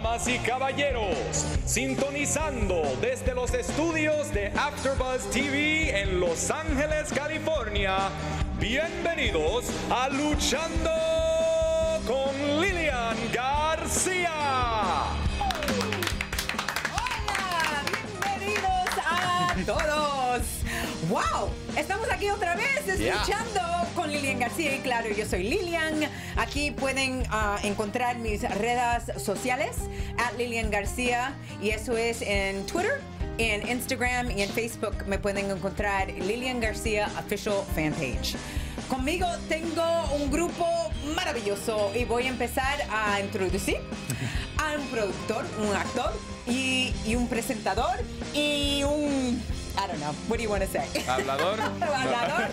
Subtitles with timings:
[0.00, 8.08] Damas y caballeros, sintonizando desde los estudios de AfterBuzz TV en Los Ángeles, California.
[8.60, 10.92] Bienvenidos a Luchando
[12.06, 14.30] con Lilian García.
[16.92, 20.42] Hola, bienvenidos a todos.
[21.08, 21.50] ¡Wow!
[21.76, 23.77] Estamos aquí otra vez escuchando
[24.10, 26.00] Lilian García y claro, yo soy Lilian.
[26.36, 29.76] Aquí pueden ah, encontrar mis redes sociales,
[30.18, 33.00] at Lilian García, y eso es en Twitter,
[33.38, 38.36] en Instagram y en Facebook me pueden encontrar Lilian García Official Fan Page.
[38.88, 40.66] Conmigo tengo un grupo
[41.14, 43.76] maravilloso y voy a empezar a introducir
[44.56, 46.12] a un productor, un actor
[46.46, 47.98] y un presentador
[48.34, 49.42] y un
[49.80, 50.12] I don't know.
[50.26, 50.86] What do you want to say?
[51.06, 51.56] Hablador.
[51.80, 52.50] Hablador.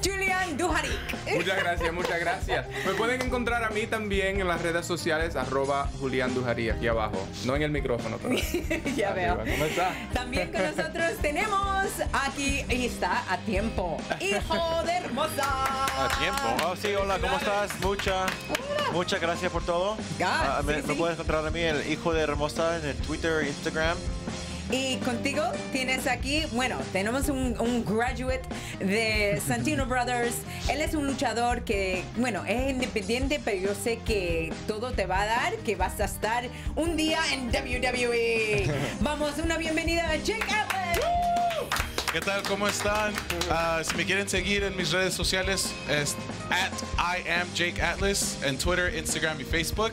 [0.04, 1.00] Julian Duharik.
[1.34, 2.66] Muchas gracias, muchas gracias.
[2.86, 7.26] Me pueden encontrar a mí también en las redes sociales, arroba Julián Dujarí, aquí abajo.
[7.44, 8.34] No en el micrófono, pero
[8.96, 9.34] ya arriba.
[9.34, 9.52] veo.
[9.52, 9.90] ¿Cómo está?
[10.14, 15.44] También con nosotros tenemos aquí, y está a tiempo, hijo de hermosa.
[15.44, 16.66] A tiempo.
[16.66, 17.70] Oh, sí, hola, ¿cómo estás?
[17.80, 18.26] Mucha,
[18.92, 19.96] muchas gracias por todo.
[20.22, 22.96] Ah, Ah, me, sí, me puedes encontrar a mí, el hijo de Hermosa, en el
[22.96, 23.96] Twitter, Instagram.
[24.70, 28.42] Y contigo tienes aquí, bueno, tenemos un, un graduate
[28.78, 30.36] de Santino Brothers.
[30.68, 35.22] Él es un luchador que, bueno, es independiente, pero yo sé que todo te va
[35.22, 36.44] a dar, que vas a estar
[36.76, 38.70] un día en WWE.
[39.00, 40.98] Vamos, una bienvenida a Jake Atlas.
[42.12, 42.42] ¿Qué tal?
[42.42, 43.12] ¿Cómo están?
[43.50, 46.16] Ah, si me quieren seguir en mis redes sociales es
[46.50, 49.92] at I am Jake Atlas en Twitter, Instagram y Facebook.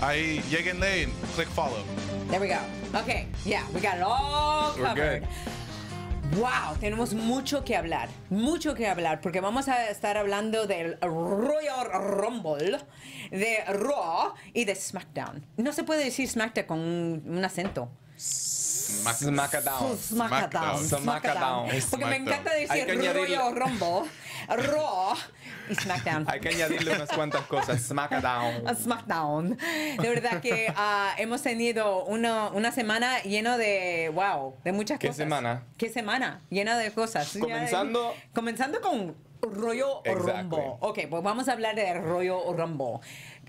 [0.00, 1.84] Ahí lleguenle y click follow.
[2.30, 2.77] There we go.
[2.94, 5.22] Okay, yeah, we got it all covered.
[6.36, 11.90] Wow, tenemos mucho que hablar, mucho que hablar, porque vamos a estar hablando del Royal
[11.92, 12.78] Rumble,
[13.30, 15.44] de Raw y de SmackDown.
[15.56, 17.90] No se puede decir SmackDown con un, un acento.
[18.16, 19.98] Smackdown.
[19.98, 20.88] SmackDown.
[20.88, 21.68] Smackdown.
[21.90, 24.10] Porque me encanta decir Royal Rumble,
[24.48, 25.14] Raw
[25.70, 26.24] y SmackDown.
[26.28, 27.80] Hay que añadirle unas cuantas cosas.
[27.82, 28.76] Smackdown.
[28.76, 29.56] SmackDown.
[30.00, 35.08] De verdad que ah, hemos tenido una, una semana lleno de, wow, de muchas ¿Qué
[35.08, 35.18] cosas.
[35.18, 35.66] semana?
[35.76, 36.40] ¿Qué semana?
[36.50, 37.36] Llena de cosas.
[37.38, 40.32] Comenzando- Ya, comenzando con rollo Exactly.
[40.32, 40.64] Rumble.
[40.80, 42.98] Ok, pues vamos a hablar de rollo Rumble.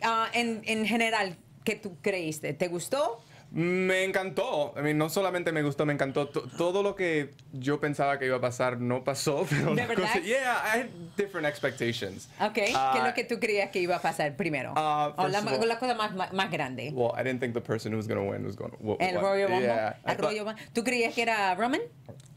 [0.04, 2.54] Ah, en, en general, ¿qué tú creíste?
[2.54, 3.22] ¿Te gustó?
[3.52, 4.76] Me encantó.
[4.78, 6.28] I mean, no solamente me gustó, me encantó.
[6.28, 10.04] To- todo lo que yo pensaba que iba a pasar no pasó, pero ¿De verdad?
[10.14, 10.86] cosa- yeah, I had
[11.18, 12.30] different expectations.
[12.40, 14.74] Ok, ¿qué Ah, es lo que tú creías que iba a pasar primero?
[14.76, 16.92] Ah, o la, all- la cosa más, más, más grande.
[16.94, 19.20] Well, I didn't think the person who was going to win was going to El
[19.20, 19.66] Royal Rumble.
[19.66, 19.98] Yeah.
[20.18, 20.56] Royal.
[20.74, 21.82] ¿Tú creías que era Roman?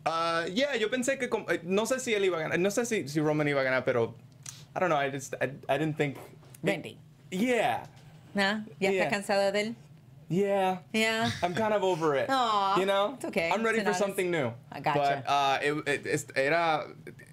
[0.07, 1.29] Uh, yeah, yo pensé que
[1.65, 3.85] no sé si él iba a ganar, no sé si, si Roman iba a ganar,
[3.85, 4.15] pero
[4.75, 6.17] I don't know, I just I, I didn't think
[6.63, 6.97] Randy.
[7.31, 7.83] Yeah.
[8.35, 8.65] ¿No?
[8.81, 9.05] ¿Ya Yeah.
[9.05, 9.77] estás cansado de él?
[10.33, 10.79] Yeah.
[10.95, 11.31] Yeah.
[11.43, 12.27] I'm kind of over it.
[12.31, 13.13] Aw, you know?
[13.17, 13.51] it's okay.
[13.53, 14.51] I'm ready It's for an something new.
[14.73, 15.23] I gotcha.
[15.27, 16.87] But uh, it- it- era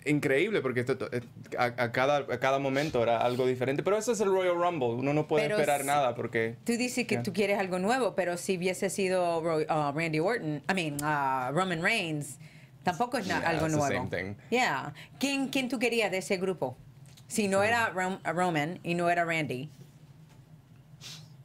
[0.06, 1.22] increíble porque esto- eh,
[1.58, 3.84] a, a cada, a cada momento era algo diferente.
[3.84, 5.00] Pero eso es el Royal Rumble.
[5.00, 6.58] Uno no puede Pero esperar si- nada porque.
[6.66, 7.24] Tú dices que Yeah.
[7.24, 11.82] tú quieres algo nuevo, pero si hubiese sido uh, Randy Orton, I mean, uh, Roman
[11.82, 12.38] Reigns,
[12.84, 13.96] tampoco es Yeah, algo it's the nuevo.
[13.96, 14.36] same thing.
[14.50, 14.94] Yeah.
[15.20, 16.76] ¿Quién, ¿Quién tú querías de ese grupo?
[17.28, 19.70] Si no era Rom- Roman y no era Randy.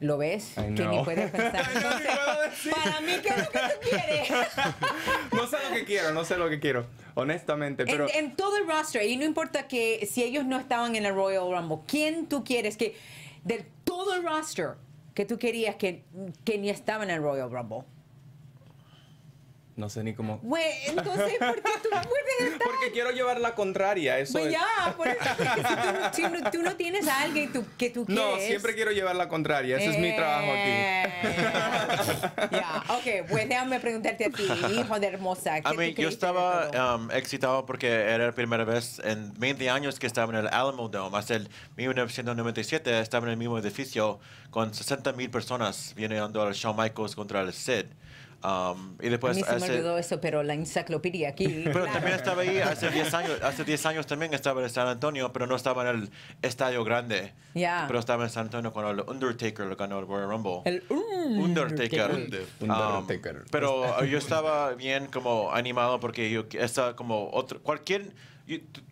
[0.04, 0.52] ¿Lo ves?
[0.54, 1.66] Que ni puedes pensar.
[1.74, 2.72] Ni puedo decir.
[2.74, 4.28] para mí, ¿qué es lo que tú quieres?
[5.32, 6.86] no sé lo que quiero, no sé lo que quiero.
[7.14, 8.06] Honestamente, pero.
[8.10, 11.14] en, en todo el roster, y no importa que si ellos no estaban en el
[11.14, 12.96] Royal Rumble, ¿quién tú quieres que,
[13.44, 14.72] de todo el roster,
[15.14, 16.04] que tú querías que,
[16.44, 17.84] que ni estaba en el Royal Rumble?
[19.76, 20.38] No sé ni cómo.
[20.42, 22.64] Güey, entonces, ¿por qué tú no puedes estar?
[22.64, 24.20] Porque quiero llevar la contraria.
[24.20, 27.22] Eso Pues es- ya, por eso, porque si tú, si no- tú no tienes a
[27.22, 28.24] alguien tú- que tú quieres.
[28.24, 29.76] No, siempre quiero llevar la contraria.
[29.76, 30.70] Ese es mi trabajo aquí.
[30.70, 32.56] aquí.
[32.56, 34.44] Ya, ok, pues déjame preguntarte a ti,
[34.78, 35.60] hijo de hermosa.
[35.60, 39.70] ¿qué A tú mí, yo estaba um, excitado porque era la primera vez en 20
[39.70, 41.18] años que estaba en el Alamo Dome.
[41.18, 44.20] Hasta el 1997 estaba en el mismo edificio
[44.50, 47.86] con 60 mil personas viendo al Shawn Michaels contra el Sid.
[48.44, 51.48] Um, y a después mí se me hace- olvidó eso, pero la enciclopedia aquí.
[51.64, 51.92] Pero claro.
[51.92, 53.40] también estaba ahí hace 10 años.
[53.42, 56.10] Hace 10 años también estaba en San Antonio, pero no estaba en el
[56.42, 57.32] estadio grande.
[57.54, 57.84] Ya.
[57.86, 60.60] Pero estaba en San Antonio cuando el Undertaker lo ganó el Royal Rumble.
[60.66, 62.10] El Undertaker.
[62.10, 62.46] Undertaker.
[62.60, 63.44] Um, Undertaker.
[63.50, 68.12] pero uh, yo estaba bien como animado porque yo estaba como otro cualquier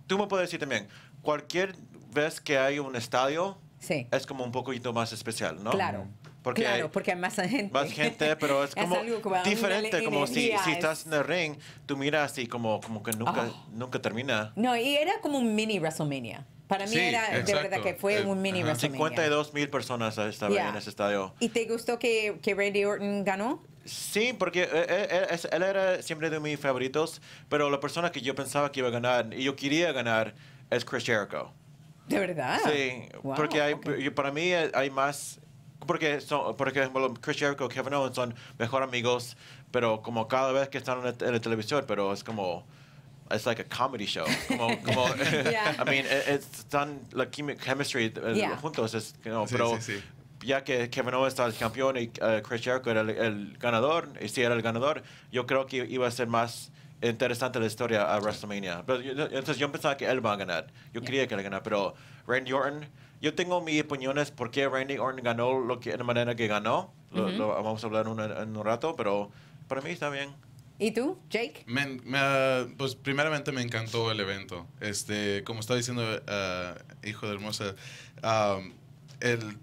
[0.06, 0.88] tú me puedes decir también
[1.20, 1.74] cualquier
[2.14, 4.06] vez que hay un estadio Sí.
[4.12, 5.72] es como un poquito más especial, ¿no?
[5.72, 6.06] Claro.
[6.42, 7.70] Porque claro, hay porque hay más gente.
[7.72, 11.24] más gente, pero es como algo como diferente, como si, si es- estás en el
[11.24, 11.56] ring,
[11.86, 13.66] tú miras y como, como que nunca, Oh.
[13.72, 14.52] nunca termina.
[14.56, 16.44] No, y era como un mini WrestleMania.
[16.66, 17.62] Para mí Sí, era de exacto.
[17.68, 18.70] verdad que fue Eh, un mini ajá.
[18.70, 18.98] WrestleMania.
[19.08, 20.68] 52 mil personas estaban Yeah.
[20.70, 21.34] en ese estadio.
[21.38, 23.62] ¿Y te gustó que, que Randy Orton ganó?
[23.84, 28.20] Sí, porque eh, eh, es- él era siempre de mis favoritos, pero la persona que
[28.20, 30.34] yo pensaba que iba a ganar y yo quería ganar
[30.70, 31.52] es Chris Jericho.
[32.08, 32.58] ¿De verdad?
[32.64, 33.88] Sí, Wow, porque hay, ok.
[33.98, 35.40] y para mí hay más,
[35.86, 39.36] porque son, porque bueno, Chris Jericho y Kevin Owens son mejor amigos,
[39.70, 42.64] pero como cada vez que están en el, en el televisor, pero es como,
[43.30, 45.76] it's like a comedy show, como, como Yeah.
[45.78, 48.56] I mean, es tan la chemistry eh, Yeah.
[48.56, 50.02] juntos, es, you know, Sí, pero sí, sí.
[50.44, 54.08] ya que Kevin Owens está el campeón y eh, Chris Jericho era el, el ganador,
[54.20, 56.71] y si era el ganador, yo creo que iba a ser más
[57.08, 58.84] interesante la historia a WrestleMania.
[58.86, 60.66] Pero yo- entonces yo pensaba que él va a ganar.
[60.92, 61.94] Yo quería que él ganara, pero
[62.26, 62.86] Randy Orton,
[63.20, 66.46] yo tengo mis opiniones por qué Randy Orton ganó lo que, de la manera que
[66.46, 66.92] ganó.
[67.12, 69.30] Lo, lo vamos a hablar en un, en un rato, pero
[69.68, 70.30] para mí está bien.
[70.78, 71.62] ¿Y tú, Jake?
[71.66, 74.66] Me- me- pues primeramente me encantó el evento.
[74.80, 77.74] Este, como estaba diciendo eh, hijo de hermosa,
[78.24, 78.72] um,
[79.20, 79.58] el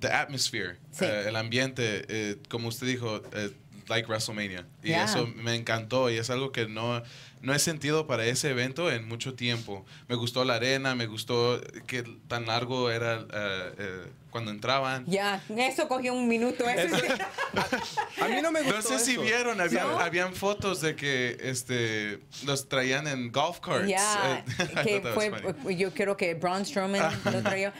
[0.00, 1.04] the atmosphere, Sí.
[1.04, 3.52] eh, el ambiente, eh, como usted dijo, eh,
[3.90, 4.64] like WrestleMania.
[4.82, 5.04] Y Yeah.
[5.04, 7.02] eso me encantó y es algo que no
[7.42, 9.86] no he sentido para ese evento en mucho tiempo.
[10.08, 15.04] Me gustó la arena, me gustó que tan largo era eh, eh, cuando entraban.
[15.06, 16.68] Ya, eso cogió un minuto.
[16.68, 16.96] Eso.
[18.20, 19.22] A mí no me gustó No sé si eso.
[19.22, 19.98] vieron, habían, ¿No?
[20.00, 23.88] habían fotos de que este los traían en golf carts.
[23.88, 24.44] Ya,
[24.82, 25.76] I que fue, funny.
[25.76, 27.72] yo creo que Braun Strowman lo trajo.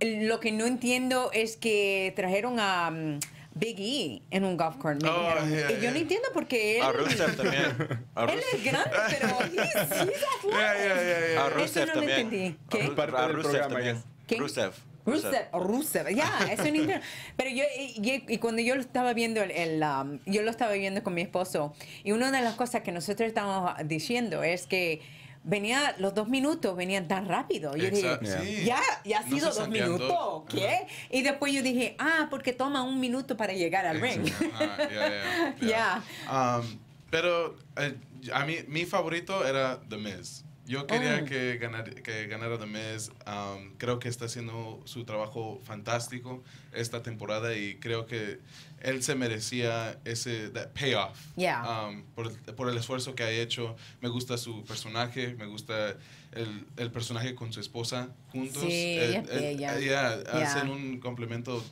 [0.00, 3.18] Lo que no entiendo es que trajeron a um,
[3.58, 5.02] Big E en un golf cart.
[5.02, 5.50] me Oh, dijeron.
[5.50, 5.90] yeah, y yo yeah.
[5.92, 7.64] no entiendo porque él, A Rusev también.
[8.14, 10.20] A él es Rusev, grande, pero he's, he's.
[10.44, 11.44] Yeah, yeah, yeah, yeah.
[11.46, 12.20] a Rusev no también.
[12.20, 12.58] entendí.
[12.68, 12.82] ¿Qué?
[12.82, 14.02] A Ru- Parte a Rusev también.
[14.26, 14.40] ¿Quién?
[14.40, 14.72] Rusev.
[15.06, 16.94] Rusev, Rusev, ya, eso no entiendo.
[17.36, 20.72] Pero yo, y, y cuando yo lo estaba viendo, el, el, um, yo lo estaba
[20.72, 25.00] viendo con mi esposo, y una de las cosas que nosotros estábamos diciendo es que
[25.46, 27.74] venía, los dos minutos venían tan rápido.
[27.76, 28.64] Yo dije, Exacto, sí.
[28.64, 30.42] ya, ya ha No sido dos minutos, dos.
[30.48, 30.86] ¿qué?
[31.10, 34.28] Y después yo dije, ah, porque toma un minuto para llegar al ring.
[34.54, 36.58] Ajá, yeah, yeah, yeah.
[36.58, 36.78] Um,
[37.10, 37.94] pero eh,
[38.32, 40.44] a mí mi favorito era The Miz.
[40.66, 41.24] Yo quería Oh.
[41.24, 43.10] que, ganar, que ganara The Miz.
[43.26, 46.42] Um, creo que está haciendo su trabajo fantástico
[46.72, 48.40] esta temporada y creo que
[48.80, 51.62] él se merecía ese that payoff Yeah.
[51.88, 53.76] um, por, por el esfuerzo que ha hecho.
[54.00, 55.96] Me gusta su personaje, me gusta
[56.32, 58.62] el, el personaje con su esposa juntos.
[58.62, 59.78] Sí, ella Eh, es eh, bella.
[59.78, 60.42] yeah, Yeah.
[60.42, 61.64] Hacen un complemento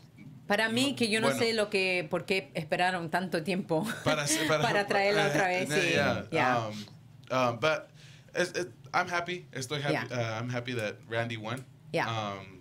[0.47, 1.43] Para mí, que yo no Bueno.
[1.43, 5.69] sé lo que, por qué esperaron tanto tiempo para, para, para traerla otra vez.
[5.69, 6.37] Yeah, Sí.
[6.39, 7.89] Um, um, but
[8.35, 9.47] it's, it, I'm happy.
[9.53, 9.95] Estoy happy.
[9.95, 10.19] Yeah.
[10.19, 11.65] Uh, I'm happy that Randy won.
[11.93, 12.09] Yeah.
[12.09, 12.61] Um,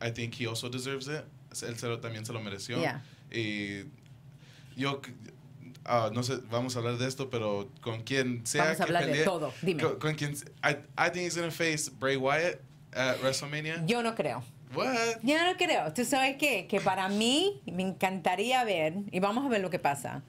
[0.00, 1.24] I think he also deserves it.
[1.50, 2.80] Él se lo- también se lo mereció.
[2.80, 3.00] Yeah.
[3.30, 3.84] Y
[4.76, 5.00] yo
[5.86, 8.92] uh, no sé, vamos a hablar de esto, pero con quien sea Vamos a que
[8.92, 9.52] hablar de todo.
[9.62, 9.82] Dime.
[9.82, 12.60] Con, con quien, I, I think he's gonna face Bray Wyatt
[12.94, 13.84] at WrestleMania.
[13.86, 14.42] Yo no creo.
[14.74, 15.18] What?
[15.22, 15.92] Yo no creo.
[15.92, 16.66] ¿Tú sabes qué?
[16.66, 20.22] Que para mí me encantaría ver, y vamos a ver lo que pasa,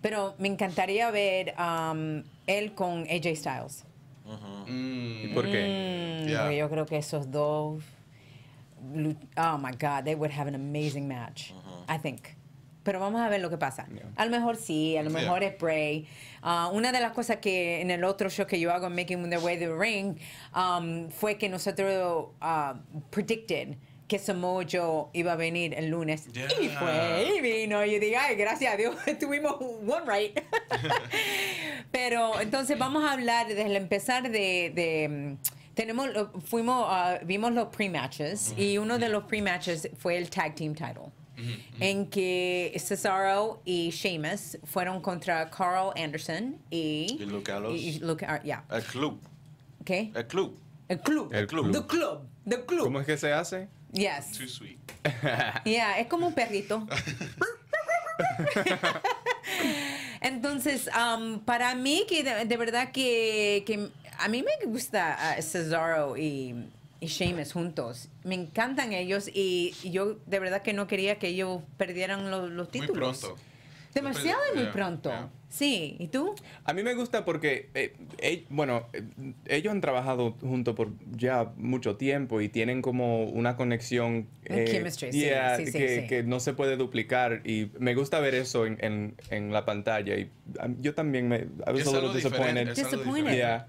[0.00, 3.84] pero me encantaría ver um, él con AJ Styles.
[4.24, 5.24] Mm.
[5.24, 6.22] ¿Y por qué?
[6.24, 6.40] Mm, Yeah.
[6.42, 7.82] porque yo creo que esos dos,
[9.36, 11.52] oh my God, they would have an amazing match,
[11.88, 12.36] I think.
[12.82, 13.86] Pero vamos a ver lo que pasa.
[13.94, 14.02] Yeah.
[14.16, 15.20] A lo mejor sí, a lo Yeah.
[15.20, 16.06] mejor es Bray.
[16.42, 19.40] Ah, una de las cosas que en el otro show que yo hago Making Their
[19.42, 20.18] Way to the Ring
[20.54, 22.74] um, fue que nosotros ah,
[23.10, 23.76] predicted
[24.14, 26.28] que Samoa Joe iba a venir el lunes.
[26.28, 26.78] Y Yeah.
[26.78, 27.84] fue, y vino.
[27.84, 30.40] Y yo digo, ay, gracias a Dios, tuvimos one right.
[31.90, 34.70] Pero entonces vamos a hablar desde el empezar de...
[34.72, 36.08] de, mm, tenemos,
[36.44, 41.10] fuimos, ah, vimos los pre-matches y uno de los pre-matches fue el tag team title.
[41.80, 47.16] En que Cesaro y Sheamus fueron contra Carl Anderson y...
[47.18, 47.74] Y Luke Gallows.
[47.76, 48.64] y Luke, ah, yeah.
[48.70, 49.20] El club.
[49.84, 50.12] ¿Qué?
[50.14, 50.56] El club.
[50.86, 51.32] El club.
[51.34, 51.72] El club.
[51.72, 52.28] The club.
[52.48, 52.84] The club.
[52.84, 53.68] ¿Cómo es que se hace?
[53.94, 54.32] Yes.
[54.32, 54.78] Too sweet.
[55.64, 56.86] Yeah, es como un perrito.
[60.20, 65.42] Entonces, um, para mí, que de, de verdad que, que a mí me gusta uh,
[65.42, 66.54] Cesaro y,
[67.00, 68.08] y Sheamus juntos.
[68.24, 72.68] Me encantan ellos y yo de verdad que no quería que ellos perdieran los, los
[72.72, 73.18] Muy títulos.
[73.20, 73.40] pronto.
[73.94, 75.10] Demasiado y muy pronto.
[75.10, 75.30] yeah.
[75.54, 76.34] Sí, ¿y tú?
[76.64, 79.04] A mí me gusta porque, eh, eh, bueno, eh,
[79.46, 85.12] ellos han trabajado juntos por ya mucho tiempo y tienen como una conexión Un chemistry,
[85.12, 86.06] sí, yeah, sí, sí, que, sí.
[86.08, 90.16] que no se puede duplicar y me gusta ver eso en, en, en la pantalla
[90.16, 90.28] y
[90.60, 92.74] um, yo también me, I was Es a little disappointed.
[92.74, 93.62] Disappointed.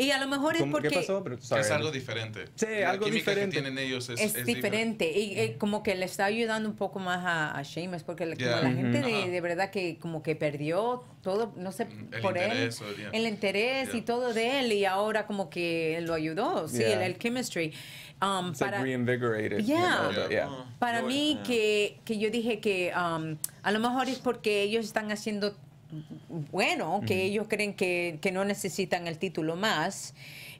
[0.00, 0.06] Yeah.
[0.06, 1.22] Y a lo mejor es ¿Cómo- porque ¿Qué pasó?
[1.22, 2.44] Pero, Que es algo diferente.
[2.54, 3.56] Sí, La algo diferente.
[3.56, 6.76] que tienen ellos es, es, es diferente y eh, como que le está ayudando un
[6.76, 8.60] poco más a, a Sheamus porque la- como Yeah.
[8.62, 9.08] la gente Ujú.
[9.08, 9.26] de, Ajá.
[9.28, 12.96] de verdad que como que perdió todo no sé Mm, el por él interés, o-
[12.96, 13.10] yeah.
[13.12, 14.04] el interés y Yeah.
[14.04, 16.94] todo de él y ahora como que lo ayudó sí Yeah.
[17.04, 17.72] el, el chemistry
[18.22, 19.60] Um, It's like para reinvigorated.
[19.64, 20.10] Yeah.
[20.14, 20.48] the- yeah.
[20.78, 21.42] para mí yeah.
[21.42, 25.56] que, que yo dije que um, a lo mejor es porque ellos están haciendo
[26.50, 30.14] bueno, que ellos creen que, que no necesitan el título más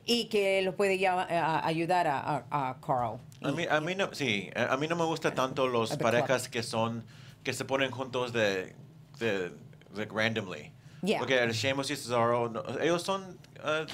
[0.04, 2.18] y que lo puede ya a- ayudar a,
[2.50, 3.18] a, a Carl.
[3.42, 6.62] A mí, a mí no, sí, a mí no me gusta tanto los parejas que
[6.62, 7.04] son,
[7.42, 8.74] que se ponen juntos de,
[9.18, 9.50] de,
[9.94, 10.72] de randomly.
[11.02, 11.18] Yeah.
[11.18, 13.86] Porque el Sheamus y Cesaro, no, ellos son eh,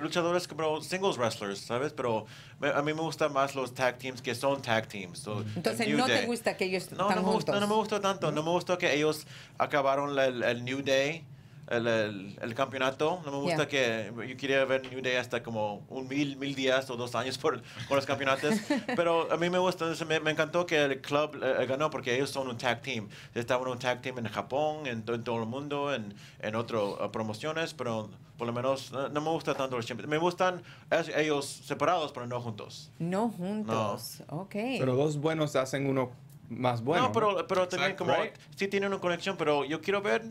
[0.00, 1.92] luchadores como singles wrestlers, ¿sabes?
[1.92, 2.26] Pero
[2.60, 5.18] me- a mí me gustan más los tag teams que son tag teams.
[5.20, 6.26] So, Entonces, ¿no te Day.
[6.26, 7.68] gusta que ellos No, están no me, gusta, juntos?
[7.68, 8.32] no me gustó tanto.
[8.32, 9.26] No me gustó que ellos
[9.58, 11.24] acabaron el, el New Day,
[11.70, 13.20] el, el, el campeonato.
[13.24, 16.88] No me gusta que yo quería ver New Day hasta como un mil, mil días
[16.90, 18.54] o dos años por, por los campeonatos.
[18.96, 22.30] Pero a mí me gusta, me, me encantó que el club eh, ganó porque ellos
[22.30, 23.08] son un tag team.
[23.34, 26.82] Estaban en un tag team en Japón, en, en todo el mundo, en, en otras
[27.12, 30.08] promociones, pero por lo menos no, no me gusta tanto los champions.
[30.08, 32.90] Me gustan es- ellos separados, pero no juntos.
[32.98, 34.22] No juntos.
[34.28, 34.52] Ok.
[34.78, 36.10] Pero dos buenos hacen uno
[36.48, 37.08] más bueno.
[37.08, 38.04] no, pero, pero también Exacto.
[38.10, 38.34] como Right.
[38.56, 40.22] sí tienen una conexión, pero yo quiero ver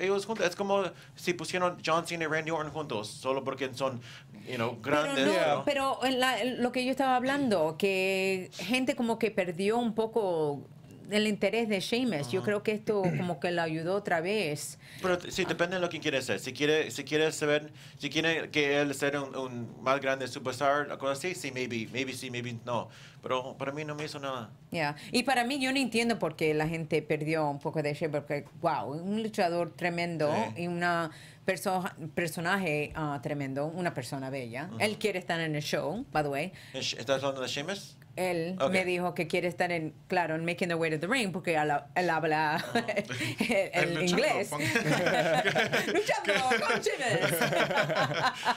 [0.00, 0.46] ellos juntos.
[0.46, 0.82] Es como
[1.14, 4.00] si pusieron John Cena y Randy Orton juntos, solo porque son,
[4.48, 5.26] you know, Pero, grandes.
[5.26, 5.54] no, Yeah.
[5.56, 5.64] ¿no?
[5.64, 9.94] pero en la- en lo que yo estaba hablando, que gente como que perdió un
[9.94, 10.62] poco
[11.10, 12.30] el interés de Sheamus.
[12.30, 14.78] Yo creo que esto como que lo ayudó otra vez.
[15.02, 16.40] Pero sí, depende de lo que quiere ser.
[16.40, 20.86] Si quiere, si quiere saber, si quiere que él sea un, un más grande superstar,
[20.98, 22.88] cosa así, sí, maybe, maybe sí, maybe no.
[23.22, 24.50] Pero para mí no me hizo nada.
[24.70, 24.96] Yeah.
[25.12, 28.20] Y para mí yo no entiendo por qué la gente perdió un poco de Sheamus,
[28.20, 30.62] porque, wow, un luchador tremendo Sí.
[30.62, 31.10] y una
[31.46, 34.70] perso- personaje ah, tremendo, una persona bella.
[34.78, 36.52] Él quiere estar en el show, by the way.
[36.72, 37.96] ¿Estás hablando de Sheamus?
[38.16, 38.72] Él Ok.
[38.72, 41.54] me dijo que quiere estar en, claro, en Making the Way to the Ring, porque
[41.54, 42.62] él, él habla
[43.38, 44.50] el, El luchando, inglés.
[45.94, 46.32] luchando
[46.66, 47.32] con Sheamus.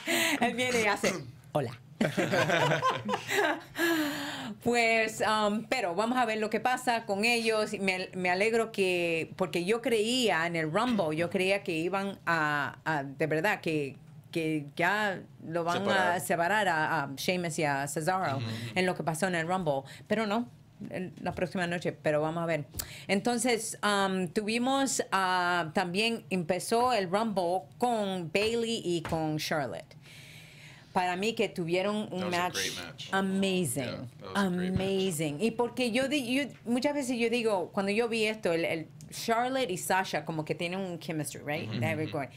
[0.42, 1.13] él viene y hace,
[1.51, 1.72] hola.
[4.63, 7.74] Pues, um, pero vamos a ver lo que pasa con ellos.
[7.80, 12.77] Me, me alegro que, porque yo creía en el Rumble, yo creía que iban a,
[12.86, 13.98] a- de verdad, que,
[14.32, 16.22] que ya lo van a Separar.
[16.22, 18.39] separar a, a Sheamus y a Cesaro
[18.75, 20.48] en lo que pasó en el Rumble, pero no.
[21.22, 22.66] La próxima noche, pero vamos a ver.
[23.08, 29.96] Entonces, um, tuvimos ah, también empezó el Rumble con Bailey y con Charlotte.
[30.94, 33.10] Para mí que tuvieron un match, match.
[33.12, 34.80] amazing, Yeah, that was a great match.
[34.82, 35.42] amazing.
[35.42, 39.72] Y porque yo, yo- muchas veces yo digo, cuando yo vi esto, el, el Charlotte
[39.72, 41.68] y Sasha como que tienen un chemistry, right?
[41.74, 42.30] It going.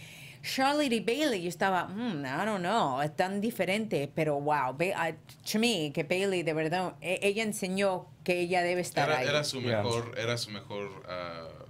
[0.43, 5.15] Charlotte y Bailey, yo estaba, mm, I don't know, es tan diferente, pero wow, I-
[5.53, 9.29] to me, que Bailey de verdad, e- ella enseñó que ella debe estar Era, ahí.
[9.29, 9.83] era su Yeah.
[9.83, 11.65] mejor, era su mejor uh,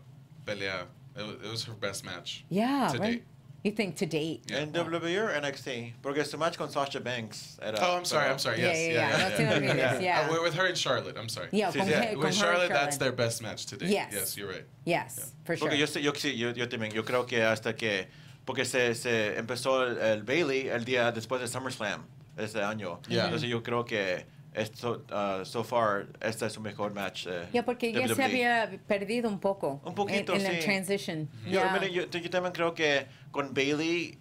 [0.46, 0.86] pelea.
[1.14, 2.44] It was, it was her best match.
[2.48, 3.12] yeah, to right?
[3.18, 3.24] date.
[3.62, 4.42] You think to date?
[4.48, 4.60] Yeah.
[4.60, 5.94] En WWE o NXT?
[6.00, 7.76] Porque su match con Sasha Banks era...
[7.82, 8.30] Oh, I'm sorry.
[8.30, 8.60] I'm sorry.
[8.60, 9.18] Yeah, Yes, yeah, yeah, yeah.
[9.18, 9.28] yeah.
[9.28, 10.20] No te olvides, yeah.
[10.20, 11.16] Uh, we're with her and Charlotte.
[11.18, 11.48] I'm sorry.
[11.52, 13.88] Yeah, Sí, con, her- con With Charlotte, and that's their best match today.
[13.90, 14.12] Yes.
[14.12, 14.64] Yes, you're right.
[14.84, 15.68] Yes, for sure.
[15.68, 18.06] Porque yo, yo, sí, yo, yo también, yo creo que hasta que,
[18.46, 22.06] porque se, se empezó el, el Bailey el día después de SummerSlam
[22.38, 23.00] ese año.
[23.08, 23.24] Yeah.
[23.24, 27.26] Entonces yo creo que esto, uh, so far, este es su mejor match.
[27.28, 28.24] eh, Ya, porque ya se WWE.
[28.24, 29.80] había perdido un poco.
[29.84, 30.52] Un poquito, en, en sí.
[30.58, 31.28] la transition.
[31.46, 34.18] Yo, mire, yo, yo también creo que con Bailey,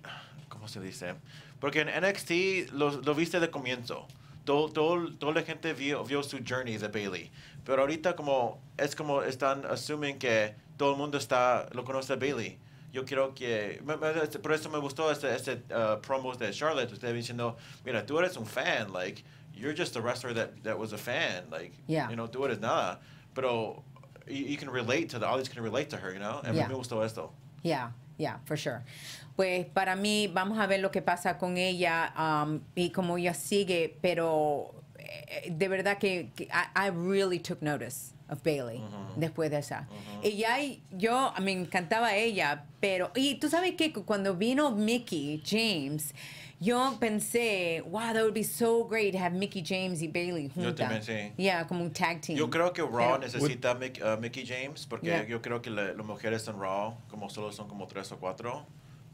[0.50, 1.16] ¿cómo se dice?
[1.60, 4.08] Porque en NXT lo, lo viste de comienzo.
[4.44, 7.32] Todo, todo- toda la gente vio, vio su journey de Bailey.
[7.64, 12.16] Pero ahorita como es como están assuming que todo el mundo está lo conoce a
[12.18, 12.60] Bailey.
[12.94, 16.92] Yo creo que me- por eso me gustó ese, ese uh, promos de Charlotte.
[16.92, 19.24] Usted diciendo, mira, tú eres un fan, like
[19.56, 22.10] you're just a wrestler that, that was a fan, like Yeah.
[22.10, 23.00] you know, tú eres nada.
[23.34, 23.84] Pero
[24.28, 26.42] you, you can relate to the audience can relate to her, you know.
[26.44, 26.68] A mí Yeah.
[26.68, 27.32] me gustó esto.
[27.64, 28.84] Yeah, yeah, for sure.
[29.36, 33.34] Pues para mí, vamos a ver lo que pasa con ella um, y cómo ella
[33.34, 38.82] sigue, pero eh, de verdad que, que I, I really took notice of Bailey
[39.18, 39.88] después de esa.
[40.24, 43.12] Y ya y yo me encantaba ella, pero.
[43.16, 46.14] Y tú sabes que cuando vino Mickey James.
[46.60, 50.64] Yo pensé, wow, that would be so great to have Mickey James y Bailey Yo
[50.72, 50.76] juntas.
[50.90, 51.34] también, sí.
[51.38, 52.38] Yeah, como un tag team.
[52.38, 55.26] Yo creo que Raw Pero- necesita a Mick- a Mickey James porque Yeah.
[55.28, 58.66] yo creo que las mujeres en Raw como solo son como tres o cuatro.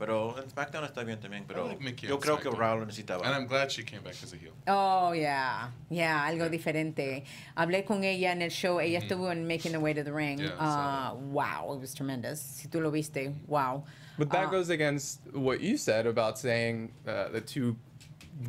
[0.01, 1.45] Pero en SmackDown está bien también.
[1.47, 2.59] Pero like yo creo que SmackDown.
[2.59, 3.23] Raw lo necesitaba.
[3.23, 4.53] And I'm glad she came back as a heel.
[4.67, 5.69] Oh, yeah.
[5.91, 7.23] Yeah, algo diferente.
[7.55, 8.79] Hablé con ella en el show.
[8.79, 10.39] Ella estuvo en Making the Way to the Ring.
[10.39, 12.39] Yeah, Ah, wow, it was tremendous.
[12.41, 13.83] Si tú lo viste, wow.
[14.17, 17.77] But that Ah, goes against what you said about saying uh, the two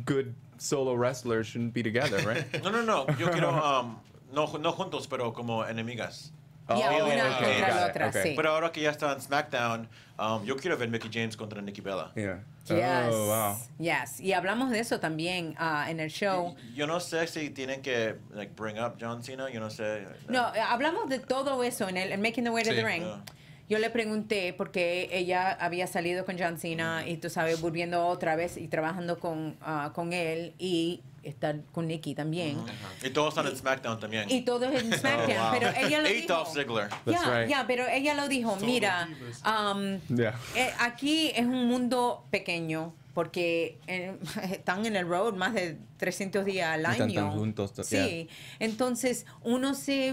[0.05, 2.45] good solo wrestlers shouldn't be together, right?
[2.63, 3.05] No, no, no.
[3.19, 3.99] Yo quiero, um,
[4.33, 6.31] no, no juntos, pero como enemigas.
[6.67, 8.23] Oh, una okay, contra la otra, okay.
[8.23, 8.33] sí.
[8.35, 11.81] Pero ahora que ya está en SmackDown, um, yo quiero ver Mickey James contra Nikki
[11.81, 12.11] Bella.
[12.15, 12.39] Yeah.
[12.69, 13.13] Yes.
[13.13, 13.57] Oh, wow.
[13.77, 14.21] Yes.
[14.21, 16.55] Y hablamos de eso también ah, en el show.
[16.73, 20.07] Yo no sé si tienen que like, bring up John Cena, yo no sé.
[20.29, 22.75] No, eh, hablamos de todo eso en el en Making the Way to Sí.
[22.77, 23.03] the Ring.
[23.05, 23.21] Ah.
[23.69, 28.35] Yo le pregunté porque ella había salido con John Cena y tú sabes, volviendo otra
[28.35, 32.57] vez y trabajando con, ah, con él y estar con Nikki también.
[33.01, 34.29] Y todos están en SmackDown también.
[34.29, 35.51] Y todo es en SmackDown, Oh, wow.
[35.59, 36.27] pero ella lo dijo.
[36.27, 36.89] Dolph Ziggler.
[36.89, 37.49] That's Ya, right.
[37.49, 39.07] ya, pero ella lo dijo, Todos mira,
[39.45, 40.35] um, Yeah.
[40.55, 44.17] eh, aquí es un mundo pequeño porque eh,
[44.51, 47.21] están en el road más de 300 días al están año.
[47.29, 48.27] tan juntos, to- Sí,
[48.59, 50.09] entonces uno se,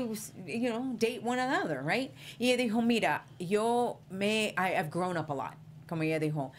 [0.47, 2.11] you know, date one another, right?
[2.39, 5.55] Y ella dijo, mira, yo me, I, have grown up a lot,
[5.89, 6.53] como ella dijo.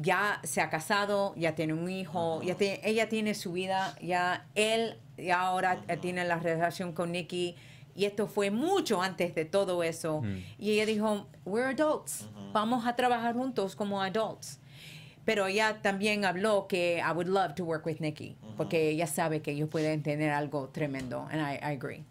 [0.00, 4.46] Ya se ha casado, ya tiene un hijo, ya te- ella tiene su vida, ya
[4.54, 7.56] él ya ahora tiene la relación con Nicky
[7.96, 10.22] y esto fue mucho antes de todo eso.
[10.56, 14.57] Y ella dijo, we're adults, vamos a trabajar juntos como adults.
[15.28, 19.42] Pero ella también habló que I would love to work with Nikki, porque ella sabe
[19.42, 22.02] que ellos pueden tener algo tremendo, and I, I agree.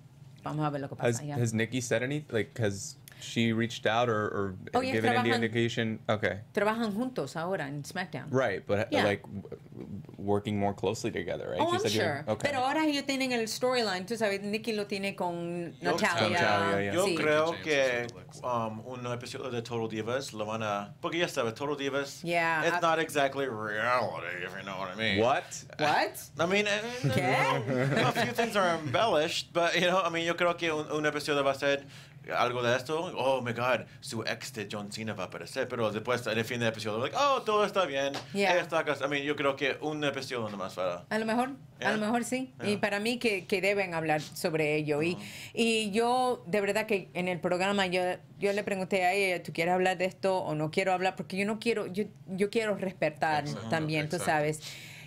[0.43, 1.25] Vamos a ver lo que Has, pasa.
[1.25, 1.35] ya.
[1.35, 2.31] has Nikki said anything?
[2.31, 5.99] Like, has she reached out or, or Oh, yeah, given any indication?
[6.09, 6.39] Okay.
[6.53, 8.27] Trabajan juntos ahora en SmackDown.
[8.31, 9.03] Right, but Yeah.
[9.05, 9.41] like w-
[9.73, 11.59] w- working more closely together, right?
[11.61, 12.23] Oh, She I'm said you're- sure.
[12.27, 12.49] Okay.
[12.51, 16.29] Pero ahora ellos tienen el storyline, tú sabes, Nikki lo tiene con Yo- Natalia.
[16.39, 16.93] Natalia, yeah.
[16.93, 17.15] Yo Sí.
[17.15, 20.93] creo que is um, un episodio de Total Divas lo van a.
[21.01, 22.21] Porque ya sabes, Total Divas.
[22.23, 25.19] Yeah, It's I- not exactly reality, if you know what I mean.
[25.19, 25.43] what?
[25.79, 26.19] What?
[26.39, 28.03] I mean, eh, ¿Qué?
[28.05, 31.05] a few things are embellished, but you know, I mean, yo creo que un, un
[31.05, 31.83] episodio va a ser
[32.35, 33.11] algo de esto.
[33.15, 36.45] Oh my God, su ex de John Cena va a aparecer, pero después en el
[36.45, 38.13] fin del episodio, like, oh, todo está bien.
[38.33, 38.53] Yeah.
[38.53, 41.05] Ella está cas- I mean, yo creo que un episodio nomás para.
[41.09, 41.51] A lo mejor,
[41.83, 42.53] a lo mejor sí.
[42.63, 45.01] Y para mí que, que deben hablar sobre ello.
[45.03, 45.17] Y,
[45.53, 48.01] y yo, de verdad que en el programa yo,
[48.39, 51.15] yo le pregunté a ella, ¿tú quieres hablar de esto o no quiero hablar?
[51.15, 54.61] Porque yo no quiero, yo, yo quiero respetar Exacto, también, tú sabes.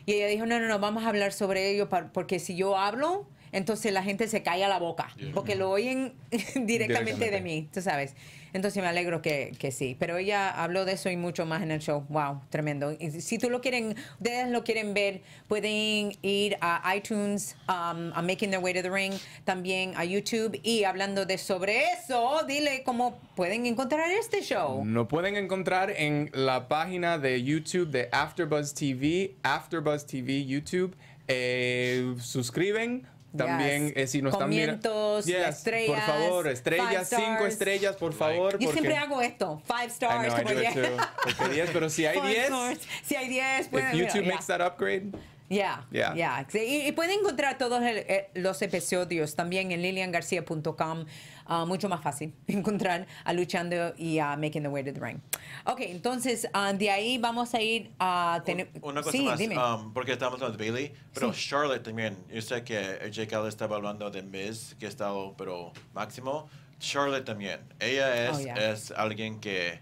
[0.07, 3.29] Y ella dijo, no, no, no, vamos a hablar sobre ello porque si yo hablo,
[3.53, 5.09] entonces la gente se calla la boca.
[5.17, 5.33] Yeah.
[5.35, 6.15] Porque lo oyen
[6.55, 8.15] directamente de mí, tú sabes.
[8.53, 9.97] Entonces me alegro que, que sí.
[9.99, 12.05] Pero ella habló de eso y mucho más en el show.
[12.09, 12.93] Wow, tremendo.
[12.99, 18.23] Y si tú lo quieren, ustedes lo quieren ver, pueden ir a iTunes, um, a
[18.23, 19.13] Making Their Way to the Ring,
[19.45, 20.59] también a YouTube.
[20.63, 24.85] Y hablando de sobre eso, dile cómo pueden encontrar este show.
[24.85, 30.97] Nos pueden encontrar en la página de YouTube de AfterBuzz TV, AfterBuzz TV YouTube.
[31.29, 33.07] Eh, suscriben.
[33.37, 33.97] También, Yes.
[33.97, 34.91] eh, si nos están mirando.
[34.91, 38.53] Comientos, estrellas, Por favor, estrellas, cinco estrellas, por favor.
[38.59, 40.35] Yo porque- siempre hago esto, five stars.
[40.35, 40.97] know, como.
[41.39, 42.81] Porque 10, pero si hay Five 10, stars.
[43.05, 44.33] Si hay 10, if YouTube ya.
[44.33, 45.13] makes that upgrade,
[45.53, 46.15] Ya, Yeah.
[46.15, 46.47] ya.
[46.49, 51.07] Sí, Y, y pueden encontrar todos el- eh, los episodios también en liliangarcia.com.
[51.53, 55.19] Ah, mucho más fácil encontrar a Luchando y a Making the Way to the Ring.
[55.67, 58.71] Ok, entonces ah, de ahí vamos a ir a tener.
[58.83, 59.59] Una cosa sí, más, dime.
[59.59, 61.49] um, porque estamos hablando de Bailey, pero Sí.
[61.49, 62.17] Charlotte también.
[62.33, 66.49] Yo sé que Jake Ellis estaba hablando de Miz, que ha estado, pero máximo.
[66.79, 67.59] Charlotte también.
[67.81, 68.71] Ella es, Oh, yeah.
[68.71, 69.81] es alguien que,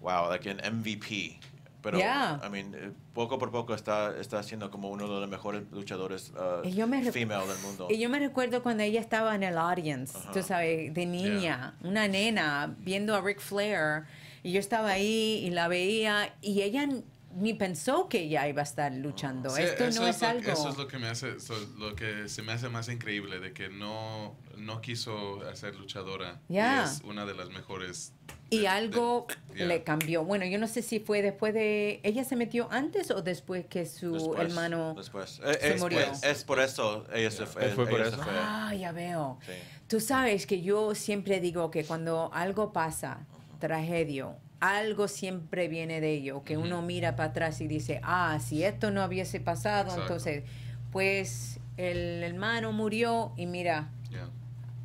[0.00, 1.40] wow, like an MVP.
[1.82, 2.40] Pero, Yeah.
[2.44, 6.30] I mean, eh, poco por poco está, está siendo como uno de los mejores luchadores
[6.30, 7.86] uh, Y yo me female del mundo.
[7.90, 12.08] Y yo me recuerdo cuando ella estaba en el audience, tú sabes, de niña, una
[12.08, 14.04] nena, viendo a Ric Flair.
[14.42, 16.88] Y yo estaba ahí y la veía y ella
[17.36, 19.50] ni pensó que ella iba a estar luchando.
[19.50, 20.50] Sí, Esto no es, lo, algo.
[20.50, 23.52] Eso es lo que me hace, so- lo que se me hace más increíble de
[23.52, 26.40] que no, no quiso hacer luchadora.
[26.48, 26.84] y Ya.
[26.84, 28.12] es una de las mejores.
[28.50, 29.66] Y de- algo de- yeah.
[29.66, 30.24] le cambió.
[30.24, 32.00] Bueno, yo no sé si fue después de...
[32.02, 34.94] ¿Ella se metió antes o después que su Después, hermano...
[34.96, 35.40] Después.
[35.44, 36.00] Eh, se es, murió.
[36.00, 37.68] es- es por eso ella se fue.
[37.70, 38.16] ¿Fue por ella eso?
[38.18, 38.32] se fue.
[38.36, 39.38] Ah, ya veo.
[39.44, 39.52] Sí.
[39.86, 43.26] Tú sabes que yo siempre digo que cuando algo pasa,
[43.58, 44.28] tragedia,
[44.60, 48.90] algo siempre viene de ello, que uno mira para atrás y dice, ah, si esto
[48.90, 50.02] no hubiese pasado, Exacto.
[50.02, 50.44] entonces,
[50.90, 54.30] pues el hermano murió y mira Yeah.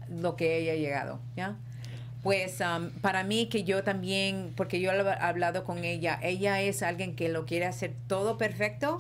[0.10, 1.56] lo que ella ha llegado, ¿ya?
[2.24, 6.82] Pues um, para mí que yo también, porque yo he hablado con ella, ella es
[6.82, 9.00] alguien que lo quiere hacer todo perfecto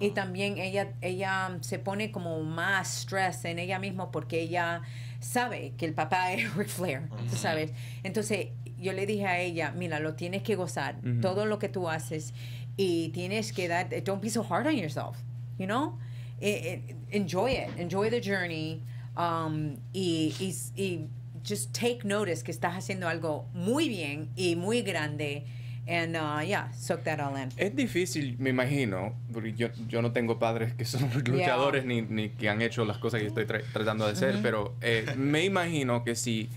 [0.00, 4.80] y también ella, ella se pone como más stress en ella misma porque ella
[5.20, 7.72] sabe que el papá es Ric Flair, tú sabes.
[8.02, 11.88] Entonces yo le dije a ella, mira, lo tienes que gozar, todo lo que tú
[11.88, 12.32] haces
[12.76, 15.18] y tienes que dar, don't be so hard on yourself,
[15.58, 15.98] you know?
[16.40, 18.82] Eh, eh, enjoy it, enjoy the journey
[19.16, 21.06] um, y, y, y
[21.44, 25.44] just take notice que estás haciendo algo muy bien y muy grande
[25.88, 27.48] and uh, yeah, soak that all in.
[27.56, 32.28] Es difícil, me imagino, porque yo, yo no tengo padres que son luchadores ni, ni
[32.30, 36.04] que han hecho las cosas que estoy tra- tratando de hacer, pero eh, me imagino
[36.04, 36.48] que si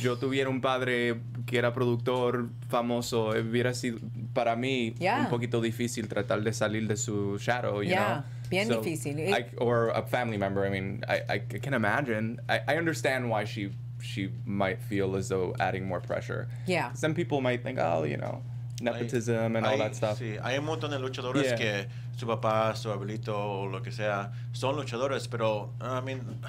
[0.00, 3.98] yo tuviera un padre que era productor famoso, eh, hubiera sido
[4.32, 5.18] para mí Yeah.
[5.24, 8.24] un poquito difícil tratar de salir de su shadow, you Yeah, know?
[8.48, 9.18] bien difícil.
[9.18, 10.64] I, or a family member.
[10.66, 12.40] I mean, I, I can imagine.
[12.48, 13.70] I, I understand why she
[14.02, 16.48] she might feel as though adding more pressure.
[16.66, 16.92] Yeah.
[16.94, 18.42] Some people might think, oh, you know,
[18.80, 20.18] nepotism and all Hay- that stuff.
[20.18, 21.56] Sí, hay un montón de luchadores Yeah.
[21.56, 21.86] que
[22.16, 26.40] su papá, su abuelito o lo que sea son luchadores, pero I mean,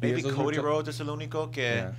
[0.00, 1.92] maybe Cody lucha- Rhodes es el único que, Yeah.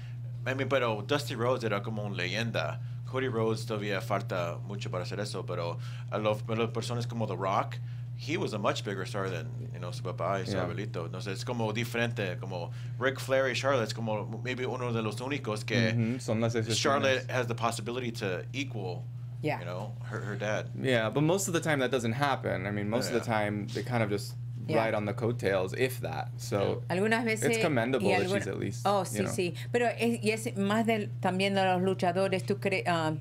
[0.51, 2.79] I mean, pero Dusty Rhodes era como una leyenda.
[3.05, 5.77] Cody Rhodes todavía falta mucho para hacer eso, pero
[6.11, 7.75] a los, a las personas como The Rock,
[8.17, 10.63] he was a much bigger star than you know, su papá y su Yeah.
[10.65, 11.05] abuelito.
[11.05, 15.19] Entonces es como diferente, como Ric Flair y Charlotte es como maybe uno de los
[15.21, 16.53] únicos que Ujú, son las.
[16.77, 19.03] Charlotte has the possibility to equal,
[19.41, 19.59] Yeah.
[19.59, 20.67] you know, her, her dad.
[20.81, 22.65] Yeah, but most of the time that doesn't happen.
[22.65, 24.77] I mean, most of the time they kind of just Yeah.
[24.77, 26.29] ride on the coattails, if that.
[26.37, 27.49] So Algunas veces.
[27.49, 29.31] It's commendable that alguna- she's at least, Oh, you sí, know.
[29.33, 29.53] sí.
[29.73, 32.43] Pero es, y es más del, también de los luchadores.
[32.45, 32.83] Tú crees.
[32.87, 33.11] Ah,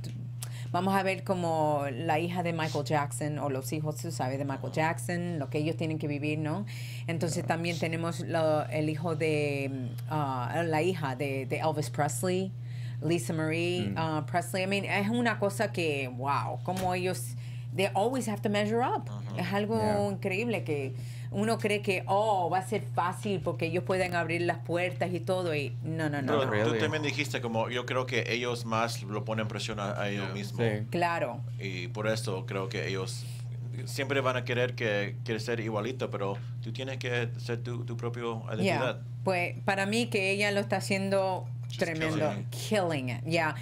[0.73, 4.45] vamos a ver como la hija de Michael Jackson o los hijos, tú sabes, de
[4.45, 6.65] Michael Jackson, lo que ellos tienen que vivir, ¿no?
[7.07, 9.91] Entonces también tenemos lo- el hijo de.
[10.09, 12.51] ah, la hija de, de Elvis Presley.
[13.05, 13.95] Lisa Marie Mm.
[13.97, 14.63] ah, Presley.
[14.63, 17.35] I mean, es una cosa que, wow, como ellos,
[17.75, 19.11] they always have to measure up.
[19.37, 20.09] Es algo Yeah.
[20.11, 20.95] increíble que
[21.33, 25.21] uno cree que, oh, va a ser fácil porque ellos pueden abrir las puertas y
[25.21, 25.55] todo.
[25.55, 26.39] Y no, no, no.
[26.41, 26.73] Pero no.
[26.73, 30.25] tú también dijiste como yo creo que ellos más lo ponen presión a, a ellos
[30.27, 30.35] Yeah.
[30.35, 30.63] mismos.
[30.67, 30.87] Sí.
[30.91, 31.41] Claro.
[31.59, 33.25] Y por eso creo que ellos
[33.87, 37.97] siempre van a querer que quieres ser igualito, pero tú tienes que ser tu, tu
[37.97, 38.55] propio Yeah.
[38.57, 39.01] identidad.
[39.25, 42.17] Pues para mí que ella lo está haciendo She's tremendo.
[42.19, 43.55] killing Killing it, yeah.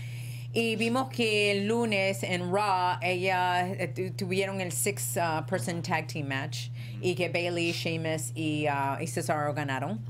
[0.53, 5.81] Y vimos que el lunes en Raw ella eh, tu- tuvieron el six uh, person
[5.81, 6.71] tag team match
[7.03, 10.01] y que Bailey, Sheamus y, uh, y Cesaro ganaron.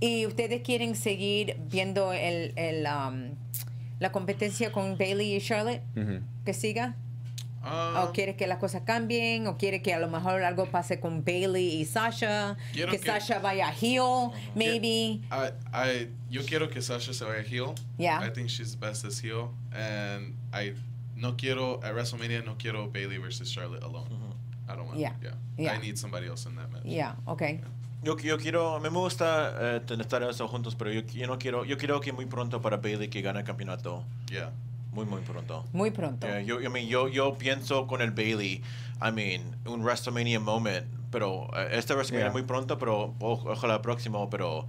[0.00, 3.34] Y ustedes quieren seguir viendo el, el, um,
[4.00, 6.20] la competencia con Bailey y Charlotte Ujú.
[6.44, 6.96] que siga.
[7.66, 9.46] ¿O quiere que las cosas cambien?
[9.46, 12.58] ¿O quiere que a lo mejor algo pase con Bailey y Sasha?
[12.74, 15.20] Quiero Que, que- Sasha vaya heel, maybe.
[15.32, 17.74] I, I, yo quiero que Sasha se vaya heel.
[17.96, 18.20] Yeah.
[18.22, 19.50] I think she's best as heel.
[19.72, 20.74] And I
[21.16, 24.10] no quiero, at WrestleMania, no quiero Bailey versus Charlotte alone.
[24.68, 25.12] I don't want Yeah.
[25.22, 25.34] yeah.
[25.58, 25.72] Yeah.
[25.74, 26.84] I need somebody else in that match.
[26.84, 27.60] Yeah, okay.
[28.02, 31.64] Yo, yo quiero, me gusta eh, tener- estar eso juntos, pero yo, yo no quiero,
[31.64, 34.04] yo quiero que muy pronto para Bailey que gane el campeonato.
[34.30, 34.50] Yeah.
[34.92, 35.64] Muy, muy pronto.
[35.72, 36.26] Muy pronto.
[36.26, 38.62] Yeah, yo, I mean, yo, yo pienso con el Bailey,
[39.02, 42.32] I mean, un WrestleMania moment, pero eh, este WrestleMania Yeah.
[42.32, 44.66] muy pronto, pero o- ojalá próximo, pero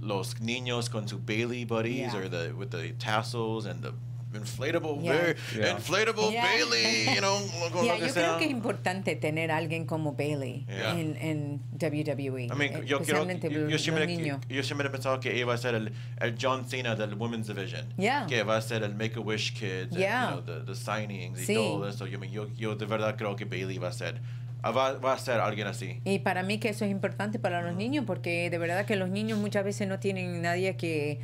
[0.00, 2.16] los niños con su Bailey buddies Yeah.
[2.20, 3.92] or the with the tassels and the
[4.36, 5.12] inflatable, Yeah.
[5.12, 5.70] very Yeah.
[5.72, 6.44] inflatable Yeah.
[6.44, 7.38] Bailey, you know,
[7.84, 8.12] Yeah, yo sea.
[8.22, 12.44] creo que es importante tener a alguien como Bailey en, en WWE.
[12.44, 13.24] I mean, yo, quiero,
[13.68, 14.40] yo, siempre, los niños.
[14.48, 17.86] yo siempre he pensado que iba a ser el, el John Cena del Women's Division.
[17.96, 18.26] Yeah.
[18.26, 19.92] Que va a ser el Make-A-Wish Kids.
[19.92, 21.52] and, you know, the, the signings Sí.
[21.52, 22.06] y todo eso.
[22.06, 24.20] Yo, yo, yo de verdad creo que Bailey va a ser,
[24.62, 26.00] ah, va, va a ser alguien así.
[26.04, 29.08] Y para mí que eso es importante para los niños porque de verdad que los
[29.10, 31.20] niños muchas veces no tienen nadie que,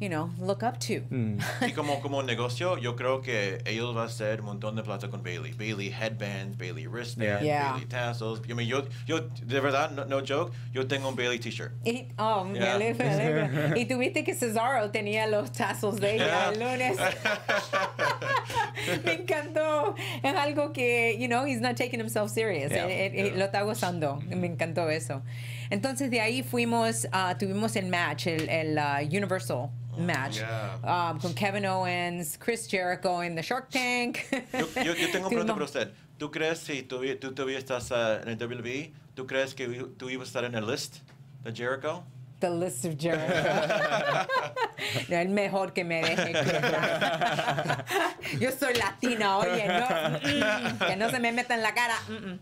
[0.00, 1.00] you know, look up to.
[1.10, 1.40] Mm.
[1.62, 5.08] Y como, como negocio, yo creo que ellos van a hacer un montón de plata
[5.08, 5.52] con Bailey.
[5.52, 7.72] Bailey headbands, Bailey wristbands, Yeah.
[7.72, 8.42] Bailey tassels.
[8.46, 11.72] Yo, mean, yo, yo, de verdad, no, no joke, yo tengo un Bailey t-shirt.
[11.84, 12.74] Y, oh, me Yeah.
[12.74, 13.78] alegra, me alegra.
[13.78, 16.96] Y tuviste que Cesaro tenía los tassels de ella el lunes.
[19.04, 19.94] me encantó.
[20.22, 22.70] Es algo que, you know, he's not taking himself serious.
[22.70, 22.86] Yeah.
[22.86, 24.18] Eh, eh, Lo está gozando.
[24.26, 25.22] Me encantó eso.
[25.70, 30.38] Entonces de ahí fuimos, ah, tuvimos el match, el, el ah, Universal match.
[30.38, 30.78] Yeah.
[30.82, 34.18] um, con Kevin Owens, Chris Jericho en The Shark Tank.
[34.52, 35.92] Yo, yo, yo tengo una pregunta para usted.
[36.18, 40.08] ¿Tú crees si tú, tú todavía estás ah, en el WWE, tú crees que tú
[40.10, 40.98] ibas a estar en el list
[41.44, 42.04] de Jericho?
[42.38, 43.26] The List of Jericho.
[45.08, 46.32] no, el mejor que me deje.
[48.38, 49.88] Yo soy latina, oye, no,
[50.20, 51.94] mm, mm, que no se me meta en la cara.
[52.08, 52.38] mm, mm.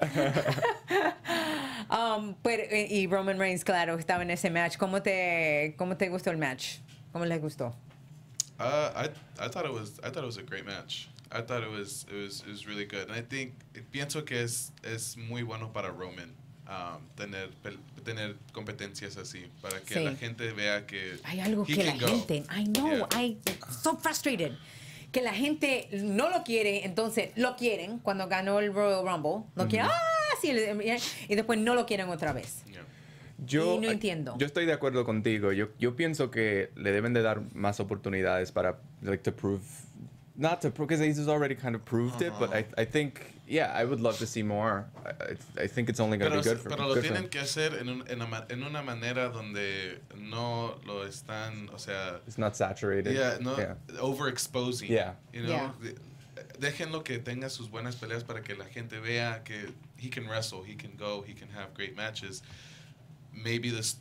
[1.90, 4.78] Um, pero, y Roman Reigns, claro, estaba en ese match.
[4.78, 6.78] ¿Cómo te, cómo te gustó el match?
[7.12, 7.72] ¿Cómo les gustó?
[8.58, 11.08] Uh, I I thought it was I thought it was a great match.
[11.30, 13.52] I thought it was it was it was really good, and I think
[13.92, 16.34] pienso que es es muy bueno para Roman
[16.68, 17.50] um, tener
[18.04, 20.04] tener competencias así para que Sí.
[20.04, 22.06] la gente vea que Hay algo que la go.
[22.06, 23.22] gente, I know, Yeah.
[23.22, 23.38] I
[23.82, 24.52] so frustrated.
[25.10, 29.44] Que la gente no lo quiere, entonces lo quieren cuando ganó el Royal Rumble.
[29.54, 30.50] Lo quieren, ah, sí,
[31.28, 32.64] y después no lo quieren otra vez.
[32.66, 32.84] Yeah.
[33.46, 34.34] Yo, Y no entiendo.
[34.38, 35.52] Yo estoy de acuerdo contigo.
[35.52, 39.62] Yo, yo pienso que le deben de dar más oportunidades para, like, to prove
[40.36, 43.84] not to because he's already kind of proved it, but I, I think yeah, I
[43.84, 44.86] would love to see more.
[45.04, 47.10] I, I- I think it's only going to be good for pero lo good for
[47.12, 47.28] tienen him.
[47.28, 51.76] que hacer en, un- en, una, ma- en una manera donde no lo están, o
[51.78, 53.14] sea, It's not saturated.
[53.14, 53.74] yeah, no yeah.
[53.98, 54.88] overexposing.
[54.88, 55.12] Yeah.
[55.32, 55.70] You know, Yeah.
[55.82, 60.26] De- déjenlo que tenga sus buenas peleas para que la gente vea que he can
[60.28, 62.42] wrestle, he can go, he can have great matches.
[63.32, 63.96] Maybe this,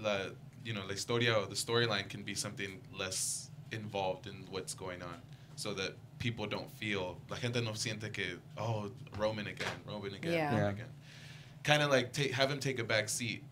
[0.00, 0.26] la,
[0.64, 5.02] you know, la historia or the storyline can be something less involved in what's going
[5.02, 5.20] on,
[5.56, 10.32] so that people don't feel la gente no siente que oh Roman again, Roman again,
[10.32, 10.50] Yeah.
[10.50, 10.68] Roman Yeah.
[10.70, 10.88] again.
[11.62, 13.42] Kind of like take, have him take a back seat,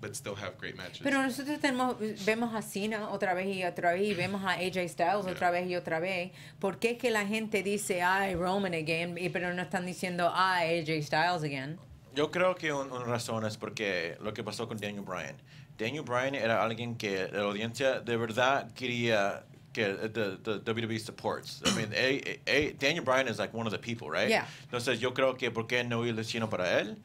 [0.00, 1.00] but still have great matches.
[1.02, 4.88] Pero nosotros tenemos, vemos a Cena otra vez y otra vez y vemos a AJ
[4.88, 6.30] Styles otra vez y otra vez.
[6.60, 10.30] ¿Por qué es que la gente dice, ay, Roman again, y- pero no están diciendo,
[10.34, 11.78] ay, AJ Styles again?
[12.14, 15.36] Yo creo que un- una razón es porque lo que pasó con Daniel Bryan.
[15.76, 19.44] Daniel Bryan era alguien que la audiencia de verdad quería
[19.76, 21.60] que the, the WWE supports.
[21.64, 24.28] I mean, a, a, Daniel Bryan is like one of the people, right?
[24.28, 24.46] Yeah.
[24.70, 26.96] Entonces yo creo que por qué no ir chino para él,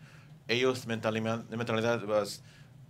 [0.50, 2.42] ellos mentalidad, mentalidad was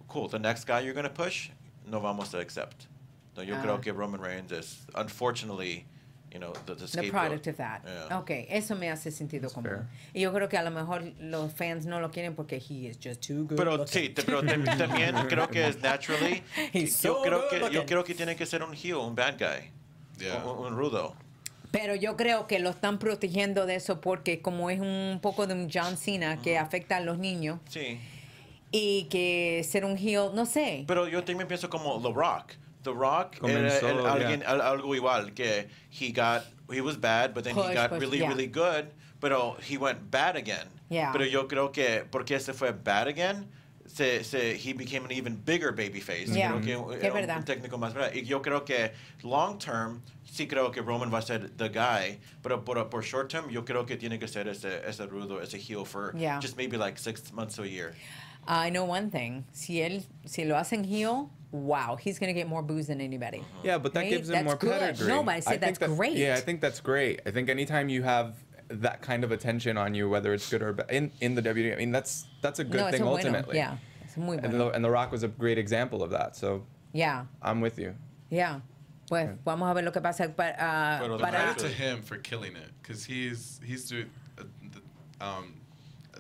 [0.08, 0.28] cool.
[0.28, 1.50] The next guy you're gonna push,
[1.90, 2.88] no vamos a accept.
[3.36, 3.64] No, yo Ah.
[3.64, 5.86] creo que Roman Reigns is unfortunately,
[6.32, 7.82] you know, the, the product of that.
[7.86, 8.18] Yeah.
[8.20, 9.70] Ok, eso me hace sentido That's común.
[9.72, 9.88] fair.
[10.14, 12.98] Y yo creo que a lo mejor los fans no lo quieren porque he is
[12.98, 13.58] just too good.
[13.58, 13.88] Pero looking.
[13.88, 16.42] sí, te- pero te- también creo que es naturally.
[16.74, 17.86] He's yo so creo good que yo looking.
[17.86, 19.72] creo que tiene que ser un heel, un bad guy,
[20.20, 20.44] yeah.
[20.46, 21.16] un, un rudo.
[21.72, 25.54] Pero yo creo que lo están protegiendo de eso porque como es un poco de
[25.54, 27.98] un John Cena que afecta a los niños Sí.
[28.72, 30.84] y que ser un heel, no sé.
[30.88, 32.54] Pero yo también pienso como The Rock.
[32.84, 34.14] The Rock uh, Comenzó, era el- yeah.
[34.14, 38.02] alguien al- algo igual que he got he was bad, but then he got push,
[38.02, 38.30] really yeah.
[38.30, 38.88] really good,
[39.20, 40.68] pero he went bad again.
[40.90, 41.12] Yeah.
[41.12, 43.48] Pero yo creo que porque se fue bad again,
[43.88, 46.34] se, se, he became an even bigger babyface.
[46.34, 46.52] Yeah.
[46.52, 46.94] Creo que mm-hmm.
[46.98, 47.38] Es era verdad.
[47.38, 48.14] un técnico más verdad.
[48.14, 48.92] Y yo creo que
[49.24, 53.30] long term sí creo que Roman va a ser the guy, pero por, por short
[53.30, 56.40] term yo creo que tiene que ser ese, ese rudo, ese heel for Yeah.
[56.40, 57.94] just maybe like six months to a year.
[58.48, 59.46] I know one thing.
[59.54, 63.44] Si él, si lo hacen heel, wow, he's going to get more booze than anybody.
[63.64, 64.10] Yeah, but that Right?
[64.10, 64.80] gives him That's more good.
[64.80, 65.08] pedigree.
[65.08, 66.18] No, but I said think that's that- great.
[66.18, 67.22] Yeah, I think that's great.
[67.26, 68.36] I think anytime you have
[68.70, 71.74] that kind of attention on you, whether it's good or bad, in, in the WWE,
[71.74, 73.18] I mean, that's that's a good no, thing eso bueno.
[73.18, 73.58] ultimately.
[73.58, 74.70] Yeah, es muy And bueno.
[74.70, 76.36] the, and the Rock was a great example of that.
[76.38, 77.94] So Yeah, I'm with you.
[78.30, 78.62] yeah.
[79.10, 81.38] Pues vamos a ver lo que pasa But, ah, Pero para...
[81.38, 84.44] además- credit to him for killing it because he's he's doing uh,
[85.22, 85.56] um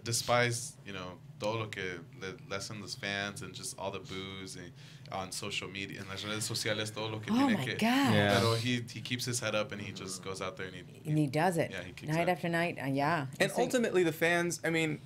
[0.03, 1.81] despise you know todo lo que
[2.21, 4.71] le, le hacen los fans and just all the booze and
[5.11, 8.13] on social media en las redes sociales todo lo que Oh tiene my que God.
[8.13, 8.37] Yeah.
[8.39, 11.09] pero he he keeps his head up and he just goes out there and he,
[11.09, 11.71] And he does it.
[11.71, 12.35] Yeah, he keeps night up.
[12.37, 12.77] after night.
[12.81, 13.21] Uh, yeah.
[13.39, 14.61] And It's like- ultimately, the fans.
[14.63, 14.99] I mean,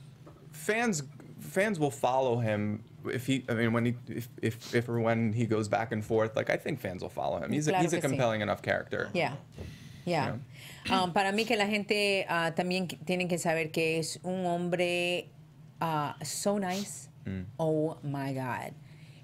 [0.51, 1.01] fans
[1.39, 3.43] fans will follow him if he.
[3.49, 6.35] I mean, when he if if, if or when he goes back and forth.
[6.35, 7.51] Like I think fans will follow him.
[7.51, 8.11] He's a, Claro he's a que sí.
[8.11, 9.09] compelling enough character.
[9.13, 9.35] Yeah.
[10.05, 10.35] Yeah.
[10.91, 14.45] Um, para mí que la gente ah, también qu- tienen que saber que es un
[14.45, 15.29] hombre
[15.79, 17.09] ah, so nice.
[17.57, 18.73] Oh my God.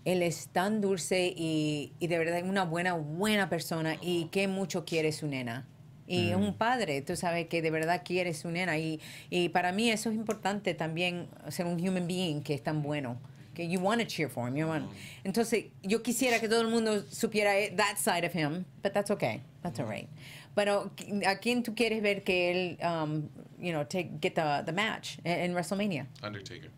[0.04, 4.84] Él es tan dulce y, y de verdad una buena, buena persona y que mucho
[4.84, 5.68] quiere su nena.
[6.08, 8.78] Y es un padre, tú sabes que de verdad quiere su nena.
[8.78, 12.82] Y, y para mí eso es importante también, ser un human being que es tan
[12.82, 13.18] bueno.
[13.54, 14.56] Que you want to cheer for him.
[14.56, 14.90] You want,
[15.24, 19.12] entonces, yo quisiera que todo el mundo supiera eh, that side of him, but that's
[19.12, 19.42] okay.
[19.62, 20.10] That's all right.
[20.56, 20.92] Pero,
[21.26, 25.18] ¿a quién tú quieres ver que él, um, you know, take, get the, the match
[25.24, 26.08] in, in WrestleMania?
[26.22, 26.72] Undertaker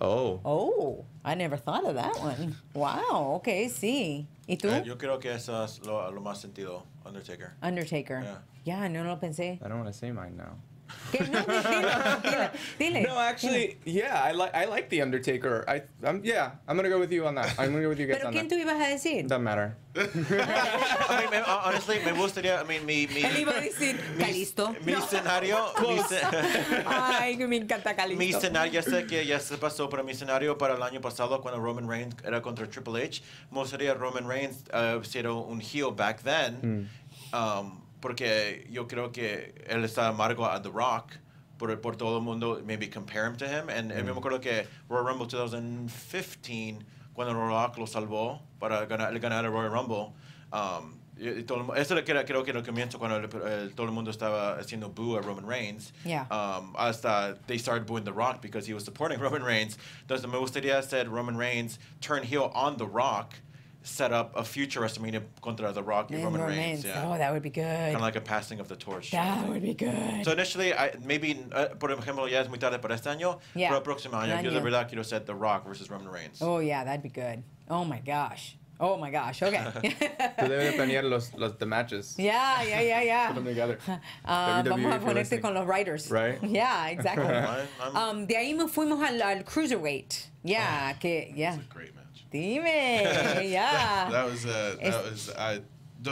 [0.00, 0.40] Oh.
[0.44, 2.56] Oh, I never thought of that one.
[2.74, 4.26] Wow, okay, sí.
[4.48, 4.68] ¿Y tú?
[4.68, 7.54] Eh, yo creo que eso es lo, lo más sentido, Undertaker.
[7.62, 8.22] Undertaker.
[8.22, 8.38] Yeah.
[8.64, 9.58] Ya, no lo pensé.
[9.62, 10.58] I don't want to say mine now.
[11.12, 11.20] ¿Qué?
[11.30, 13.02] No, dile, dile, dile.
[13.02, 15.64] No, actually, yeah, I like I like the Undertaker.
[15.68, 17.54] I I'm yeah, I'm gonna go with you on that.
[17.58, 18.54] I'm gonna go with you guys ¿Pero on quién that.
[18.56, 19.26] tú ibas a decir?
[19.28, 19.76] Doesn't matter.
[19.96, 24.24] I mean, me- honestly, me gustaría, I mean, mi, mi, Él iba a decir mi,
[24.24, 24.74] Calisto.
[24.84, 25.56] mi escenario,
[25.88, 26.20] mi, ce-
[26.86, 28.18] Ay, que me encanta Calisto.
[28.18, 31.40] mi escenario, ya sé que ya se pasó, pero mi escenario para el año pasado
[31.40, 35.92] cuando Roman Reigns era contra Triple H, me gustaría Roman Reigns uh, ser un heel
[35.92, 36.90] back then,
[37.32, 41.12] um, porque yo creo que él está amargo a The Rock.
[41.56, 43.70] Por, por todo el mundo, maybe compare him to him.
[43.70, 46.78] And, and me acuerdo que Royal Rumble 2015,
[47.14, 50.12] cuando The Rock lo salvó para ganar, el ganar el Royal Rumble,
[50.52, 53.86] um, y- y todo eso era, creo que era el comienzo cuando el- el- todo
[53.86, 55.92] el mundo estaba haciendo boo a Roman Reigns.
[56.04, 56.26] Yeah.
[56.30, 59.78] Um, hasta they started booing The Rock because he was supporting Roman Reigns.
[60.06, 63.34] Entonces me gustaría hacer Roman Reigns turn heel on The Rock,
[63.86, 66.84] set up a future WrestleMania contra The Rock y And Roman Roman Reigns.
[66.84, 66.96] Reigns.
[66.96, 67.04] Yeah.
[67.06, 67.62] Oh, that would be good.
[67.64, 69.10] kind of like a passing of the torch.
[69.12, 70.24] That would be good.
[70.24, 73.68] So initially, I, maybe, uh, por ejemplo, ya es muy tarde para este año, Yeah.
[73.68, 76.40] pero próximo año, yo de verdad quiero set The Rock versus Roman Reigns.
[76.42, 77.42] Oh, yeah, that'd be good.
[77.68, 78.56] Oh, my gosh.
[78.80, 79.58] Oh my gosh, okay.
[80.38, 82.16] Tú debes planear los, los the matches.
[82.18, 83.26] yeah, yeah, yeah, yeah.
[83.28, 83.78] Put them together.
[84.26, 85.42] WWE vamos a for ponerte listening.
[85.42, 86.10] con los writers.
[86.10, 86.42] Right.
[86.42, 87.24] Yeah, exactly.
[87.24, 90.26] I'm- I'm- um, de ahí nos fuimos al, al cruiserweight.
[90.42, 90.98] Yeah, Oh.
[90.98, 91.54] que, yeah.
[91.54, 92.03] It's a great match.
[92.34, 92.64] Dime,
[93.48, 94.08] yeah.
[94.10, 95.60] That was, uh, that was, I-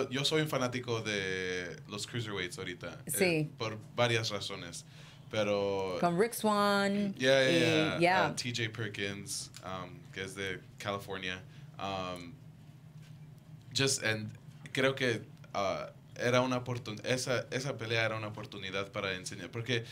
[0.08, 2.96] yo soy un fanático de los cruiserweights ahorita.
[3.20, 4.84] eh, por varias razones.
[5.32, 5.98] Pero.
[5.98, 7.12] Con Rick Swan.
[7.18, 7.98] Yeah, yeah, y- yeah.
[7.98, 8.26] yeah.
[8.26, 11.38] Uh, TJ Perkins, um, que es de California.
[11.80, 12.34] Um,
[13.74, 14.30] just, and
[14.72, 15.22] creo que
[15.56, 19.50] uh, era una oportunidad, esa, esa pelea era una oportunidad para enseñar.
[19.50, 19.84] Porque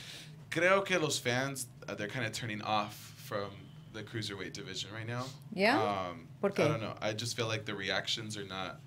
[0.48, 3.50] creo que los fans, uh, they're kind of turning off from
[3.92, 5.24] the cruiserweight division right now.
[5.52, 5.78] Yeah?
[5.80, 6.26] Um.
[6.42, 6.94] I don't know.
[7.00, 8.80] I just feel like the reactions are not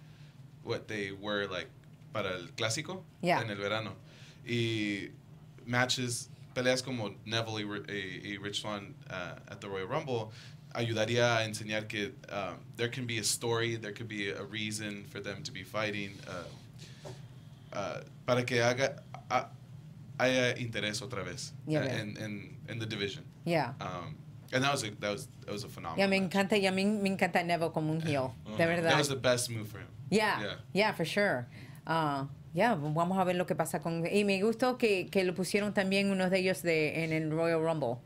[0.63, 1.69] what they were like
[2.13, 3.41] para el clásico Yeah.
[3.41, 3.91] en el verano.
[4.47, 5.09] Y
[5.65, 10.31] matches, peleas como Neville y, y, y Rich Swann uh, at the Royal Rumble
[10.75, 15.05] ayudaría a enseñar que um, there can be a story, there could be a reason
[15.09, 19.01] for them to be fighting, uh, uh, para que haga
[20.19, 23.23] haya interés otra vez Ya uh, in, in, in the division.
[23.45, 23.73] Yeah.
[23.81, 24.15] Um,
[24.53, 25.99] and that was a, that was that was a phenomenal.
[25.99, 26.31] Ya me match.
[26.31, 28.33] encanta, ya me, me encanta Neville como un heel.
[28.57, 28.89] De verdad.
[28.91, 29.87] That was the best move for him.
[30.09, 30.55] Yeah, Yeah.
[30.73, 31.47] yeah, for sure.
[31.87, 34.05] Ah, ya, vamos a ver lo que pasa con...
[34.05, 37.61] Y me gustó que, que lo pusieron también unos de ellos de, en el Royal
[37.61, 37.97] Rumble.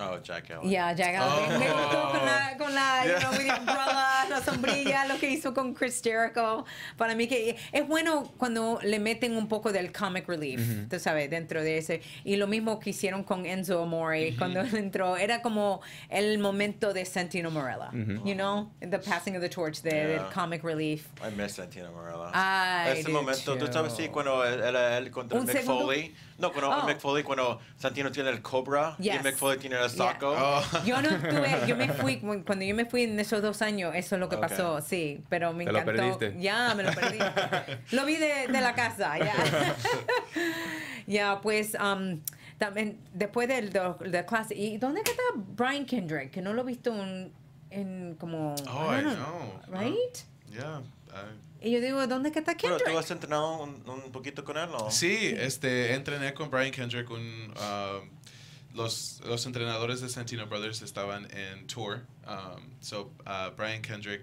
[0.00, 0.70] Oh, Jack Allen.
[0.70, 1.58] Ya, ya, Oh.
[1.58, 3.18] me gustó con la, con la, you Yeah.
[3.20, 6.64] know, with the umbrella, la sombrilla, lo que hizo con Chris Jericho.
[6.96, 11.28] Para mí que es bueno cuando le meten un poco del comic relief, tú sabes,
[11.30, 12.00] dentro de ese.
[12.24, 15.16] Y lo mismo que hicieron con Enzo Amore cuando él entró.
[15.16, 17.90] Era como el momento de Santino Morella,
[18.24, 20.30] you know, the passing of the torch, del Yeah.
[20.34, 21.06] comic relief.
[21.22, 22.92] I miss Santino Morella.
[22.92, 24.12] Ese momento, tú sabes, sí, too.
[24.12, 25.84] cuando él- era él contra Un Mick segundo.
[25.86, 26.14] Foley.
[26.40, 26.86] No, cuando Oh.
[26.86, 29.20] Mick Foley, cuando Santino tiene el cobra Yes.
[29.20, 30.12] y Mick Foley tiene el Yeah.
[30.12, 30.34] saco.
[30.36, 30.62] Oh.
[30.84, 34.16] Yo no tuve, yo me fui, cuando yo me fui en esos dos años, eso
[34.16, 34.42] es lo que Ok.
[34.42, 36.02] pasó, sí, pero me Te lo encantó.
[36.18, 36.40] perdiste.
[36.40, 37.18] Ya, me lo perdí.
[37.92, 39.34] lo vi de, de la casa, ya.
[41.06, 42.20] ya, pues, um,
[42.58, 46.30] también, después del, de, de clase, ¿y dónde está Brian Kendrick?
[46.30, 47.32] Que no lo he visto en,
[47.70, 48.54] en como...
[48.68, 49.60] Oh, I don't know.
[49.68, 50.18] Right?
[50.50, 50.80] Yeah.
[51.10, 53.04] I- Y yo digo, ¿dónde que está Pero tú Kendrick?
[53.04, 54.90] has entrenado un, un poquito con él, ¿no?
[54.90, 57.10] Sí, este, entrené con Brian Kendrick.
[57.10, 58.08] Un, um,
[58.74, 62.06] los, los entrenadores de Santino Brothers estaban en tour.
[62.26, 64.22] Um, so uh, Brian Kendrick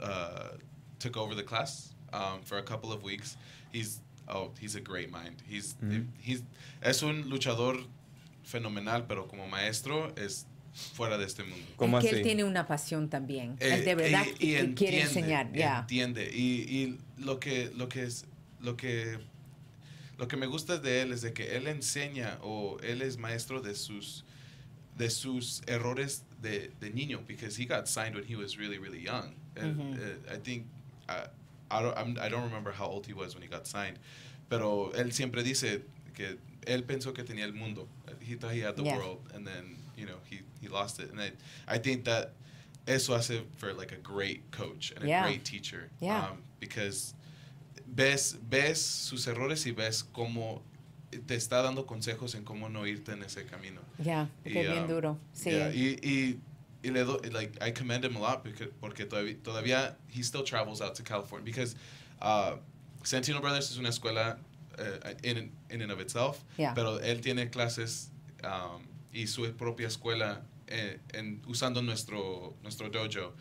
[0.00, 0.50] uh,
[0.98, 3.36] took over the class um, for a couple of weeks.
[3.72, 5.42] He's oh, he's a great mind.
[5.48, 5.76] He's
[6.20, 6.42] he's
[6.82, 7.82] es un luchador
[8.42, 10.44] fenomenal, pero como maestro es
[10.74, 11.64] fuera de este mundo.
[11.76, 12.16] ¿Cómo es que así?
[12.18, 13.56] él tiene una pasión también.
[13.60, 15.78] Eh, él de verdad y- y que quiere entiende, enseñar, ya.
[15.80, 16.30] Entiende.
[16.34, 18.26] Y, y lo que lo que es
[18.60, 19.18] lo que
[20.18, 23.60] lo que me gusta de él es de que él enseña o él es maestro
[23.60, 24.24] de sus
[24.96, 29.00] de sus errores de, de niño because he got signed when he was really really
[29.02, 29.34] young.
[29.56, 29.92] And, Mhm.
[29.94, 30.66] uh, I think
[31.08, 31.26] uh,
[31.70, 33.98] I don't I'm, I don't remember how old he was when he got signed,
[34.48, 35.82] pero él siempre dice
[36.14, 37.88] que él pensó que tenía el mundo.
[38.20, 38.96] He thought he had the Yeah.
[38.96, 41.10] world, and then you know he he lost it.
[41.10, 41.32] And I
[41.68, 42.32] I think that
[42.86, 45.22] eso hace for like a great coach and a Yeah.
[45.22, 45.90] great teacher.
[46.00, 46.28] Yeah.
[46.30, 47.14] Um, because
[47.86, 50.60] ves ves sus errores y ves cómo
[51.26, 53.80] te está dando consejos en cómo no irte en ese camino.
[54.02, 55.18] Yeah, Y, que es bien um, duro.
[55.32, 55.50] Sí.
[55.52, 56.38] Yeah, y, y,
[56.82, 60.42] y le do, like I commend him a lot because porque todavía, todavía he still
[60.42, 61.76] travels out to California because
[62.20, 62.56] uh,
[63.04, 64.38] Santino Brothers es una escuela
[64.78, 66.74] uh, in in and of itself, Yeah.
[66.74, 68.10] pero él tiene clases
[68.42, 68.82] um,
[69.14, 73.32] y su propia escuela eh, en, usando nuestro nuestro dojo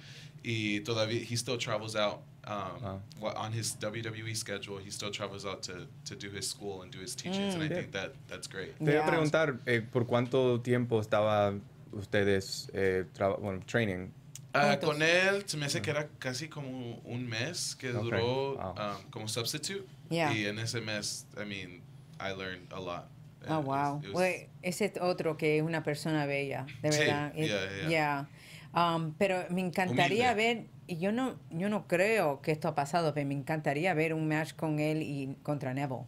[0.43, 3.01] y todavía he still travels out um, Wow.
[3.21, 4.77] wha- on his WWE schedule.
[4.79, 7.67] He still travels out to, to do his school and do his teachings, and I
[7.69, 7.75] Mm.
[7.75, 8.77] think that that's great.
[8.79, 9.03] Te Yeah.
[9.07, 11.53] a preguntar, eh, ¿por cuánto tiempo estaba
[11.93, 13.05] ustedes eh,
[13.39, 14.11] bueno, training?
[14.53, 14.89] Ah, Juntos.
[14.89, 18.71] con él se me hace que era casi como un mes que Ok, duró wow.
[18.71, 19.85] um, como substitute.
[20.09, 20.31] Yeah.
[20.33, 21.81] Y en ese mes, I mean,
[22.19, 23.05] I learned a lot.
[23.47, 23.97] Oh, And it was- wow.
[23.99, 27.33] it was- Güey, ese es otro que es una persona bella, de Sí, verdad.
[27.35, 27.89] It- yeah, yeah.
[27.89, 28.95] yeah.
[28.95, 30.55] Um, pero me encantaría Humilde.
[30.55, 34.13] ver, y yo no, yo no creo que esto ha pasado, pero me encantaría ver
[34.13, 36.05] un match con él y contra Neville.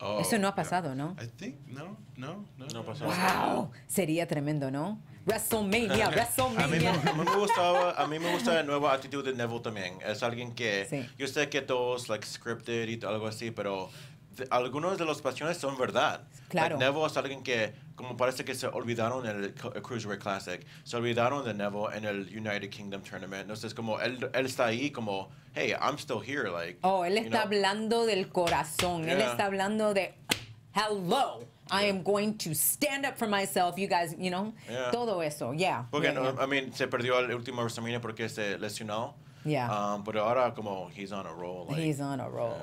[0.00, 0.54] Oh, Eso no ha yeah.
[0.56, 1.16] pasado, ¿no?
[1.22, 2.66] I think, no, no, no.
[2.66, 3.06] No pasó.
[3.06, 5.00] Wow, sería tremendo, ¿no?
[5.24, 6.92] WrestleMania, me, WrestleMania.
[6.92, 9.94] a mí me gustaba, a mí me gusta la nueva actitud de Neville también.
[10.06, 11.08] Es alguien que, Sí.
[11.16, 13.88] yo sé que todos like scripted y algo así, pero
[14.50, 16.22] algunos de las pasiones son verdad.
[16.48, 16.76] Claro.
[16.76, 19.44] Like, Neville es alguien que, como parece que se olvidaron en el,
[19.74, 23.42] el Cruiserweight Classic, se olvidaron de Neville en el United Kingdom Tournament.
[23.42, 26.78] Entonces, como él, él está ahí como, hey, I'm still here, like.
[26.82, 27.42] Oh, él está know.
[27.42, 29.08] hablando del corazón.
[29.08, 29.30] Él Yeah.
[29.30, 30.14] está hablando de
[30.74, 31.44] hello.
[31.70, 33.78] I am going to stand up for myself.
[33.78, 34.90] You guys, you know, Yeah.
[34.90, 35.52] todo eso.
[35.54, 35.86] Yeah.
[35.90, 36.36] Porque, no.
[36.38, 39.14] I mean, se perdió el último WrestleMania porque se lesionó.
[39.46, 39.68] Yeah.
[39.94, 41.66] Um, pero ahora como he's on a roll.
[41.68, 42.54] Like, He's on a roll.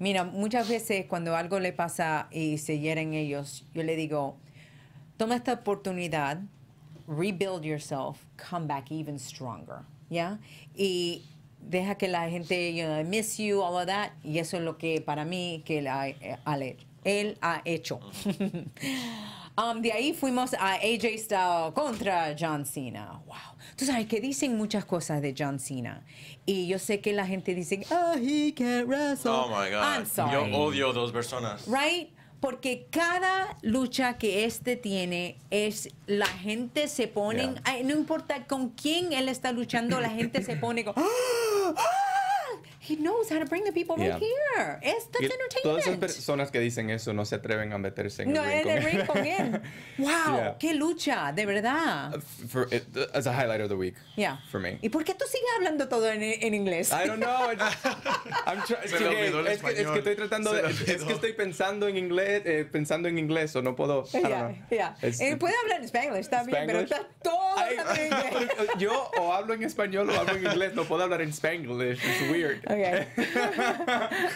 [0.00, 4.38] Mira, muchas veces cuando algo le pasa y se hieren ellos, yo le digo,
[5.18, 6.40] toma esta oportunidad,
[7.06, 8.16] rebuild yourself,
[8.50, 10.38] come back even stronger, ¿ya?
[10.74, 11.22] Y
[11.60, 14.62] deja que la gente, you know, I miss you, all of that, y eso es
[14.62, 16.08] lo que para mí que él ha,
[17.04, 18.00] él ha hecho.
[19.60, 23.20] Um, de ahí fuimos a AJ Styles contra John Cena.
[23.26, 23.36] Wow.
[23.76, 26.02] Tú sabes que dicen muchas cosas de John Cena.
[26.46, 29.30] Y yo sé que la gente dice, oh, he can't wrestle.
[29.32, 30.06] Oh my I'm God.
[30.08, 30.32] sorry.
[30.32, 31.66] Yo odio dos personas.
[31.66, 32.10] Right?
[32.40, 37.82] Porque cada lucha que este tiene es la gente se pone, Yeah.
[37.84, 41.74] no importa con quién él está luchando, la gente se pone como, "Ah,
[42.90, 44.78] he knows how to bring the people right here.
[44.82, 45.28] Es that's Y
[45.62, 46.00] todas esas entertainment.
[46.00, 48.70] personas que dicen eso no se atreven a meterse en No, el ring en con
[48.70, 48.92] el él.
[48.92, 49.62] ring con él.
[49.98, 50.56] Wow, Yeah.
[50.58, 52.20] qué lucha, de verdad.
[52.48, 52.84] For, it,
[53.14, 54.38] as a highlight of the week Yeah.
[54.50, 54.78] for me.
[54.82, 56.90] ¿Y por qué tú sigues hablando todo en, en inglés?
[56.92, 57.50] I don't know.
[57.52, 57.86] I just-
[58.46, 59.98] I'm try- Se le olvidó el es, que, es que español.
[59.98, 60.70] estoy tratando de.
[60.70, 64.04] Es, que estoy pensando en inglés, eh, pensando en inglés, o no puedo.
[64.06, 64.96] Yeah, yeah.
[65.02, 67.06] Es- Eh, puede hablar en Spanglish también, pero Spanglish.
[67.06, 68.58] está todo en inglés.
[68.78, 71.98] yo o hablo en español o hablo en inglés, no puedo hablar en Spanglish.
[72.04, 72.58] It's weird.
[72.64, 72.79] Okay.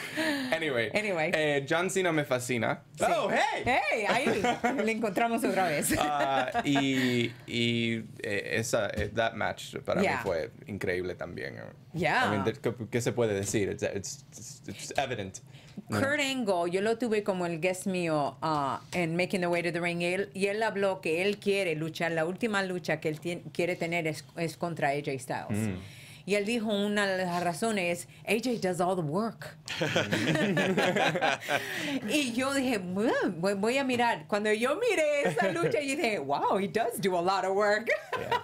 [0.53, 0.91] Anyway.
[0.95, 1.31] Anyway.
[1.35, 2.83] eh, John Cena me fascina.
[2.97, 3.05] Sí.
[3.09, 3.63] Oh, hey.
[3.65, 4.43] Hey, ahí
[4.85, 5.95] le encontramos otra vez.
[6.17, 10.17] Ah, y y eh, esa, eh, that match para Yeah.
[10.17, 11.57] mí fue increíble también.
[11.93, 12.27] Yeah.
[12.27, 13.69] I mean, ¿qué, qué se puede decir?
[13.71, 14.25] It's, it's,
[14.67, 15.41] it's, evident.
[15.89, 19.73] Kurt Angle, yo lo tuve como el guest mío ah, en Making the Way to
[19.73, 23.09] the Ring y él, y él habló que él quiere luchar, la última lucha que
[23.09, 25.71] él tien- quiere tener es, es contra AJ Styles.
[26.27, 29.59] Y él dijo una de las razones, AJ does all the work.
[32.09, 34.25] y yo dije, "Bueno, voy, a mirar.
[34.27, 37.91] Cuando yo miré esa lucha, yo dije, wow, he does do a lot of work.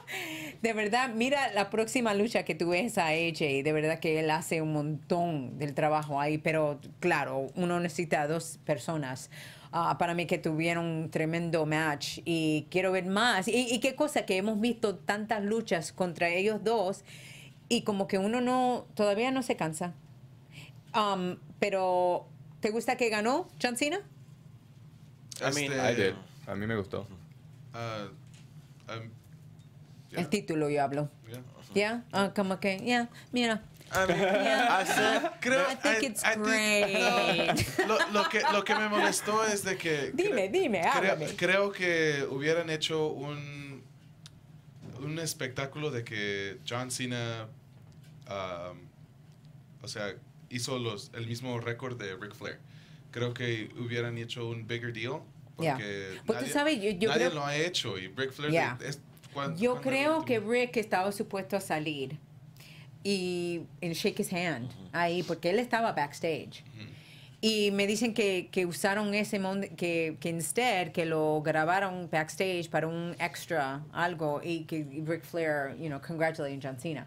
[0.62, 4.30] De verdad, mira la próxima lucha que tú ves a AJ, de verdad que él
[4.30, 9.30] hace un montón del trabajo ahí, pero claro, uno necesita dos personas.
[9.72, 13.48] ah, para mí que tuvieron un tremendo match y quiero ver más.
[13.48, 17.04] Y, y qué cosa que hemos visto tantas luchas contra ellos dos
[17.70, 19.94] y como que uno no, todavía no se cansa.
[20.94, 22.26] Um, pero,
[22.60, 24.00] ¿te gusta que ganó John Cena?
[25.40, 26.14] I mean, Este, I did.
[26.46, 27.06] A mí me gustó.
[27.72, 29.10] uh, um,
[30.10, 31.08] yeah, El título yo hablo.
[31.28, 31.42] yeah.
[31.72, 32.04] ¿Ya?
[32.12, 33.62] Ah, como que, ya, mira.
[33.92, 34.80] I mean, Yeah.
[34.82, 37.78] I said, Creo, I think it's think- great.
[37.86, 40.10] no, lo, lo que, lo que me molestó es de que...
[40.14, 43.82] Dime, dime, creo, creo que hubieran hecho un,
[45.00, 47.46] un espectáculo de que John Cena,
[48.30, 48.78] um,
[49.82, 50.14] o sea,
[50.48, 52.58] hizo los, el mismo récord de Ric Flair.
[53.10, 55.20] Creo que hubieran hecho un bigger deal.
[55.58, 55.74] Yeah.
[55.74, 58.50] Porque Pues tú nadie, sabes, yo- yo nadie creo- lo ha hecho y Ric Flair...
[58.52, 58.78] Yeah.
[58.84, 62.18] es- Yo cuando creo que Rick estaba supuesto a salir
[63.04, 66.64] y and shake his hand ahí, porque él estaba backstage.
[67.42, 72.68] Y me dicen que, que usaron ese mon- que, que instead que lo grabaron backstage
[72.68, 77.06] para un extra algo y que Ric Flair, you know, congratulating John Cena.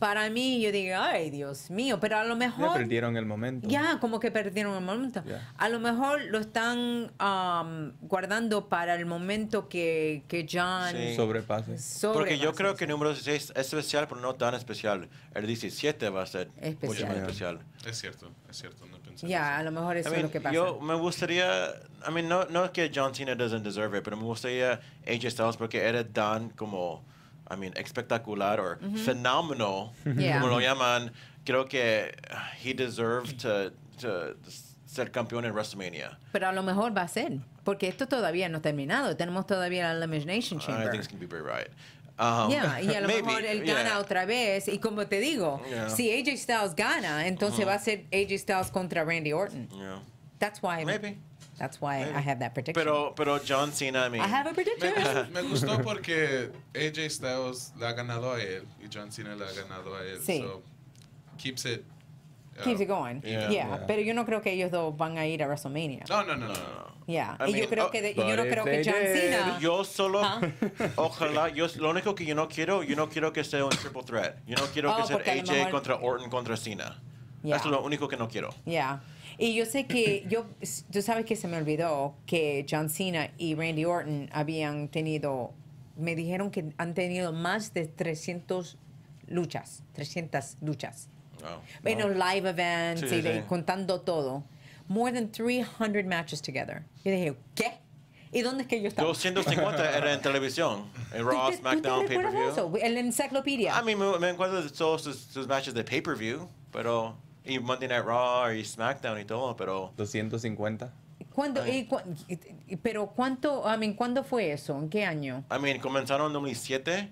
[0.00, 3.68] Para mí yo digo, ay Dios mío, pero a lo Ya mejor perdieron el momento.
[3.68, 5.22] ya, como que perdieron el momento.
[5.24, 5.52] Ya.
[5.56, 11.14] A lo mejor lo están um, guardando para el momento que, que John Sí.
[11.14, 11.76] Sobrepase.
[12.12, 12.56] Porque yo sobrepase.
[12.56, 15.08] creo que el número 16 es especial, pero no tan especial.
[15.34, 16.80] El 17 va a ser Especial.
[16.88, 17.22] mucho más Yeah.
[17.22, 17.60] especial.
[17.86, 19.28] Es cierto, es cierto, no pensé.
[19.28, 19.60] Ya, eso.
[19.60, 20.54] a lo mejor eso I es mean, lo que pasa.
[20.54, 21.66] Yo me gustaría,
[22.08, 25.30] I mean, no, no es que John Cena doesn't deserve it, pero me gustaría AJ
[25.30, 27.04] Styles porque era tan como,
[27.50, 30.40] I mean, espectacular o fenómeno, Yeah.
[30.40, 31.12] como lo llaman.
[31.44, 32.12] Creo que
[32.62, 34.34] he deserved to, to
[34.86, 36.18] ser campeón en WrestleMania.
[36.32, 39.16] Pero a lo mejor va a ser, porque esto todavía no ha terminado.
[39.16, 40.90] Tenemos todavía la Elimination I Chamber.
[40.90, 41.68] think it's going to be very right.
[42.18, 43.82] Um, Yeah, y a lo maybe, mejor él yeah.
[43.82, 44.68] gana otra vez.
[44.68, 45.88] Y como te digo, Yeah.
[45.88, 49.68] si AJ Styles gana, entonces va a ser AJ Styles contra Randy Orton.
[49.70, 50.00] Yeah.
[50.38, 50.84] That's why.
[50.84, 51.16] Maybe.
[51.60, 52.16] That's why Maybe.
[52.16, 52.82] I have that prediction.
[52.82, 54.94] Pero, pero John Cena, I mean, I have a Me, prediction.
[54.94, 59.44] gustó- me gustó porque AJ Styles le ha ganado a él y John Cena le
[59.44, 60.18] ha ganado a él.
[60.22, 60.40] Sí.
[60.40, 60.62] So,
[61.36, 61.84] keeps it.
[62.58, 63.20] uh, Keeps it going.
[63.22, 63.50] Yeah.
[63.50, 63.86] Yeah, Yeah.
[63.86, 66.04] pero yo no creo que ellos dos van a ir a WrestleMania.
[66.08, 66.54] No, no, no, no.
[66.54, 66.90] no.
[67.06, 67.36] Yeah.
[67.40, 69.58] I y yo mean, creo oh, que de- yo but no creo que John Cena.
[69.60, 70.86] Yo solo, Huh?
[70.96, 74.02] ojalá, yo, lo único que yo no quiero, yo no quiero que sea un triple
[74.04, 74.36] threat.
[74.46, 76.98] Yo no quiero Oh, que sea AJ mejor- contra Orton contra Cena.
[77.42, 77.56] Yeah.
[77.56, 78.50] Eso es lo único que no quiero.
[78.64, 79.00] Yeah.
[79.40, 80.44] Y yo sé que yo,
[80.92, 85.52] tú sabes que se me olvidó que John Cena y Randy Orton habían tenido,
[85.96, 88.76] me dijeron que han tenido más de 300
[89.28, 91.08] luchas, 300 luchas.
[91.40, 91.88] No.
[91.90, 93.44] En los live events Sí, y de- sí.
[93.48, 94.44] contando todo.
[94.88, 96.82] More than 300 matches together.
[97.02, 97.78] Yo dije, ¿qué?
[98.32, 99.08] ¿Y dónde es que yo estaba?
[99.08, 100.84] 250 era en televisión.
[101.14, 102.76] En Raw, ¿Tú te- SmackDown, ¿Tú te recuerdas pay-per-view.
[102.86, 103.78] En la enciclopedia.
[103.78, 107.16] A mí me, me de todos sus, sus matches de pay-per-view, pero...
[107.44, 109.92] Y Monday Night Raw y SmackDown y todo, pero...
[109.96, 110.92] 250.
[111.32, 114.76] ¿Cuándo, y cua- y- y- pero cuánto, I mean, ¿cuándo fue eso?
[114.78, 115.44] ¿En qué año?
[115.54, 117.10] I mean, comenzaron en 2007.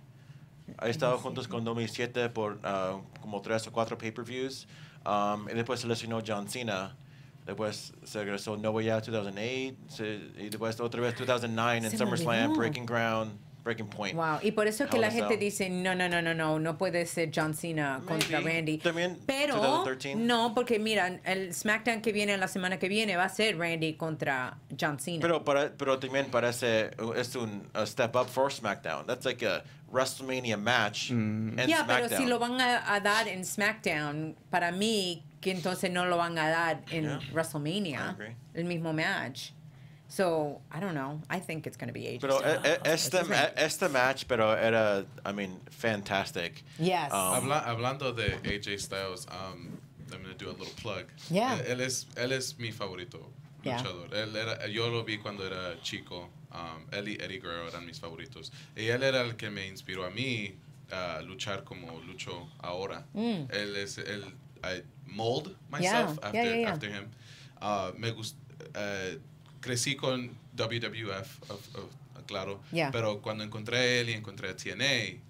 [0.83, 4.67] He estado juntos con 2007 por ah, como tres o cuatro pay-per-views.
[5.07, 6.97] Um, y después se lesionó John Cena.
[7.47, 9.77] Después se regresó No Way Out 2008.
[9.89, 12.53] se- y después otra vez 2009 en SummerSlam.
[12.55, 13.39] Breaking Ground,
[13.69, 14.15] Breaking Point.
[14.17, 15.39] Wow, y por eso es que la gente Cell.
[15.41, 18.55] dice, no, no, no, no, no, no puede ser John Cena contra Maybe.
[18.55, 18.79] Randy.
[18.79, 20.15] También Pero 2013.
[20.17, 23.95] no, porque mira, el SmackDown que viene la semana que viene va a ser Randy
[23.95, 25.19] contra John Cena.
[25.21, 29.07] Pero, para- pero también parece es un a step up for SmackDown.
[29.07, 29.63] That's like a
[29.93, 32.23] WrestleMania match en ya, pero SmackDown.
[32.23, 36.37] si lo van a, a dar en SmackDown, para mí que entonces no lo van
[36.39, 38.17] a dar en Yeah, WrestleMania,
[38.55, 39.51] el mismo match.
[40.09, 41.21] So, I don't know.
[41.29, 43.53] I think it's going to be AJ Pero Styles e- e- este, Randy.
[43.61, 46.63] este match, pero era, I mean, fantastic.
[46.79, 47.13] Yes.
[47.13, 49.79] Um, Habla- hablando de AJ Styles, um,
[50.11, 51.05] I'm going to do a little plug.
[51.31, 51.59] Yeah.
[51.59, 53.19] Él, él es, él es mi favorito
[53.63, 53.79] Yeah.
[53.83, 54.09] luchador.
[54.15, 56.31] Él era, yo lo vi cuando era chico.
[56.53, 58.51] Um, él y Eddie Guerrero eran mis favoritos.
[58.77, 60.55] Y él era el que me inspiró a mí
[60.91, 63.05] a luchar como lucho ahora.
[63.13, 63.51] Mm.
[63.53, 64.25] Él es el
[64.65, 66.71] I mold myself Yeah, after, yeah, yeah, yeah.
[66.73, 67.11] after him.
[67.61, 68.37] Uh, me gust,
[68.75, 69.19] uh,
[69.61, 72.91] crecí con WWF, of- of- claro, Yeah.
[72.91, 75.21] pero cuando encontré a él y encontré a TNA, eh,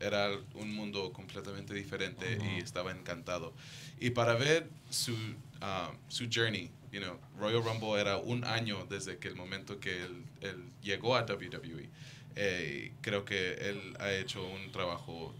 [0.00, 3.54] era un mundo completamente diferente y estaba encantado.
[4.00, 9.16] Y para ver su, um, su journey, you know, Royal Rumble era un año desde
[9.18, 11.88] que el momento que él, él llegó a WWE.
[12.36, 15.32] Eh, creo que él ha hecho un trabajo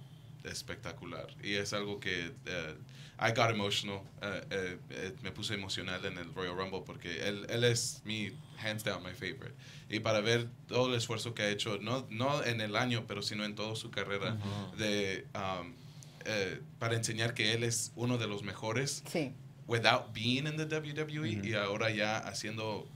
[0.44, 2.74] espectacular y es algo que eh,
[3.18, 7.46] I got emotional eh, eh, eh, me puse emocional en el Royal Rumble porque él,
[7.48, 9.54] él es mi hands down my favorite.
[9.88, 13.22] Y para ver todo el esfuerzo que ha hecho no, no en el año pero
[13.22, 14.36] sino en toda su carrera
[14.76, 15.72] de um,
[16.24, 19.32] eh, para enseñar que él es uno de los mejores Sí.
[19.68, 22.88] without being in the WWE y ahora ya haciendo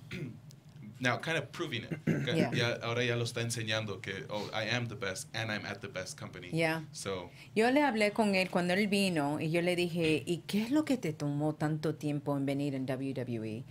[1.01, 1.99] now kind of proving it
[2.37, 2.51] Yeah.
[2.53, 5.81] ya, ahora ya lo está enseñando que oh I am the best and I'm at
[5.81, 6.83] the best company Yeah.
[6.93, 10.63] so Yo le hablé con él cuando él vino y yo le dije, ¿y qué
[10.63, 13.65] es lo que te tomó tanto tiempo en venir en WWE?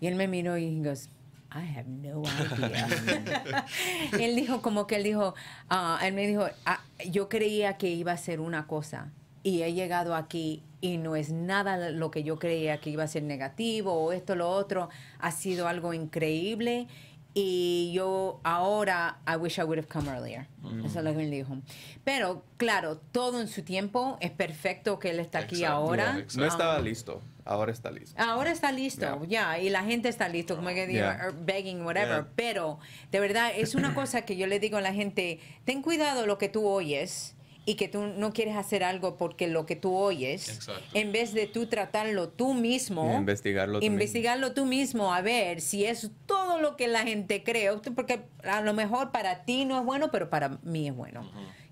[0.00, 1.08] Y él me miró y he goes,
[1.52, 3.66] I have no idea.
[4.20, 5.34] él dijo como que él dijo,
[5.68, 9.10] ah, él me dijo, "Ah, yo creía que iba a ser una cosa
[9.42, 13.08] y he llegado aquí y no es nada lo que yo creía que iba a
[13.08, 14.88] ser negativo o esto lo otro.
[15.18, 16.86] Ha sido algo increíble
[17.32, 20.46] y yo ahora, I wish I would have come earlier.
[20.84, 21.58] Eso es lo que él dijo.
[22.02, 26.10] Pero claro, todo en su tiempo es perfecto que él está aquí Exacto, ahora.
[26.18, 26.38] exacto.
[26.40, 28.20] No estaba Ah, listo, ahora está listo.
[28.20, 31.30] Ahora está listo, ya, y la gente está listo, como que digo, Yeah.
[31.44, 32.22] begging, whatever.
[32.24, 32.28] Yeah.
[32.34, 32.78] Pero
[33.12, 36.36] de verdad es una cosa que yo le digo a la gente: ten cuidado lo
[36.36, 37.36] que tú oyes
[37.70, 40.82] y que tú no quieres hacer algo porque lo que tú oyes, Exacto.
[40.94, 43.92] en vez de tú tratarlo tú mismo, Y investigarlo tú mismo.
[43.94, 48.60] investigarlo tú mismo a ver si es todo lo que la gente cree, porque a
[48.62, 51.22] lo mejor para ti no es bueno, pero para mí es bueno.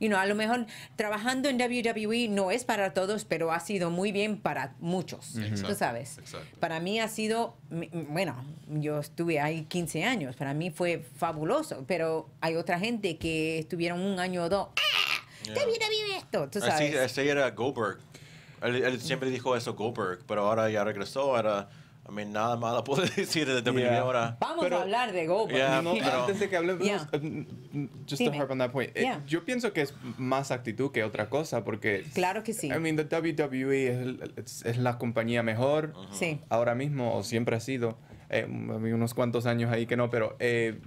[0.00, 3.90] You know, a lo mejor trabajando en WWE no es para todos, pero ha sido
[3.90, 5.32] muy bien para muchos.
[5.32, 6.18] Tú Exacto, sabes.
[6.18, 6.56] exacto.
[6.60, 7.56] Para mí ha sido,
[8.10, 8.36] bueno,
[8.68, 14.00] yo estuve ahí 15 años, para mí fue fabuloso, pero hay otra gente que estuvieron
[14.00, 14.68] un año o dos.
[14.76, 14.97] ¡Ah!
[15.44, 15.54] Yeah.
[15.54, 16.96] WWE esto, tú Así, sabes.
[16.96, 17.98] así era Goldberg.
[18.62, 21.36] Él, él siempre dijo eso Goldberg, pero ahora ya regresó.
[21.36, 21.68] Ahora,
[22.08, 24.00] I mean, nada malo puedo decir de WWE Yeah.
[24.00, 24.36] ahora.
[24.40, 25.56] Vamos Pero- a hablar de Goldberg.
[25.58, 27.08] Yeah, No, pero- antes de que hablemos, Yeah.
[27.12, 28.36] uh, just Dime.
[28.36, 31.64] to harp on that point, eh, yo pienso que es más actitud que otra cosa,
[31.64, 32.66] porque Claro que sí.
[32.68, 36.40] I mean, the WWE es, es, es la compañía mejor Sí.
[36.48, 37.98] ahora mismo o siempre ha sido.
[38.30, 40.80] Eh, unos cuantos años ahí que no, pero eh,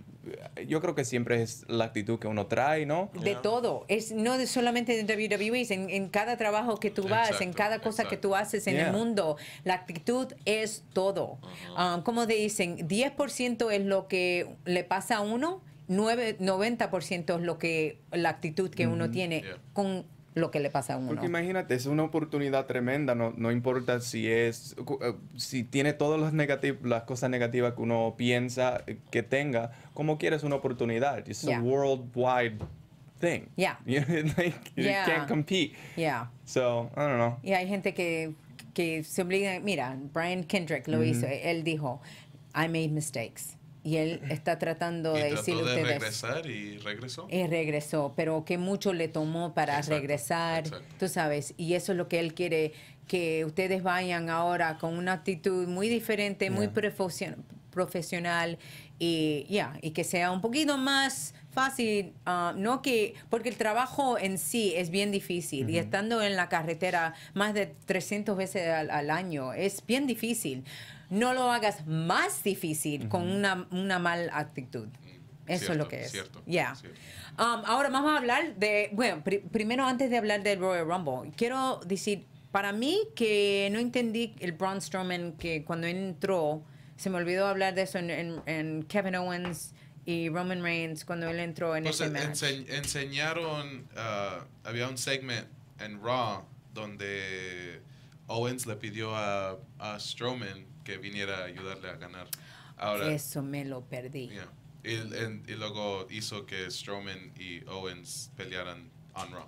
[0.68, 3.10] yo creo que siempre es la actitud que uno trae, ¿no?
[3.24, 3.86] De todo.
[3.88, 7.36] Es no de solamente de WWE, es en, en cada trabajo que tú vas, en
[7.50, 8.28] Exacto, cada cosa que exacto.
[8.30, 8.92] tú haces en el Yeah.
[8.92, 9.38] mundo.
[9.64, 11.40] La actitud es todo.
[11.76, 17.58] Ah, como dicen, 10% es lo que le pasa a uno, 9, 90% es lo
[17.58, 19.58] que la actitud que uno tiene Yeah.
[19.74, 21.10] con lo que le pasa a uno.
[21.10, 26.20] Porque imagínate, es una oportunidad tremenda, no, no importa si es, eh, si tiene todas
[26.22, 31.28] las, negativ- las cosas negativas que uno piensa eh, que tenga, como quieres una oportunidad.
[31.28, 31.58] It's Yeah.
[31.60, 32.60] a worldwide
[33.20, 33.50] thing.
[33.58, 33.78] Yeah.
[33.86, 34.00] You,
[34.38, 35.06] like, you Yeah.
[35.06, 35.74] can't compete.
[35.98, 36.30] Yeah.
[36.46, 37.38] So, I don't know.
[37.44, 38.34] Y hay gente que,
[38.74, 42.02] que se obliga, mira, Brian Kendrick lo hizo, él dijo,
[42.56, 43.58] I made mistakes.
[43.84, 45.88] Y él está tratando y de trató decirle a de ustedes.
[46.00, 50.86] regresar y regresó Y regresó, pero que mucho le tomó para Exacto, regresar, exacto.
[51.00, 52.74] tú sabes, y eso es lo que él quiere,
[53.08, 56.74] que ustedes vayan ahora con una actitud muy diferente, muy Yeah.
[56.76, 57.38] profesion-
[57.72, 58.60] profesional
[59.00, 64.18] y ya, y que sea un poquito más fácil, ah, no que, porque el trabajo
[64.20, 68.92] en sí es bien difícil y estando en la carretera más de 300 veces al,
[68.92, 70.64] al año es bien difícil.
[71.12, 74.88] No lo hagas más difícil con una, una mala actitud.
[75.46, 76.12] Eso Cierto, es lo que es.
[76.12, 76.74] cierto, Ya.
[76.76, 76.98] cierto.
[77.38, 81.32] Um, ahora vamos a hablar de, bueno, pri- primero antes de hablar del Royal Rumble,
[81.36, 86.64] quiero decir, para mí que no entendí el Braun Strowman que cuando entró,
[86.96, 89.74] se me olvidó hablar de eso en, en- en Kevin Owens
[90.06, 92.24] y Roman Reigns cuando él entró en Pues ese match.
[92.44, 95.48] ense- enseñaron, ah, había un segment
[95.80, 97.82] en Raw donde
[98.28, 102.28] Owens le pidió a, a Strowman que viniera a ayudarle a ganar.
[102.78, 104.30] Ahora, Eso me lo perdí.
[104.30, 104.48] yeah.
[104.84, 104.94] y,
[105.52, 109.48] y luego hizo que Strowman y Owens pelearan on Raw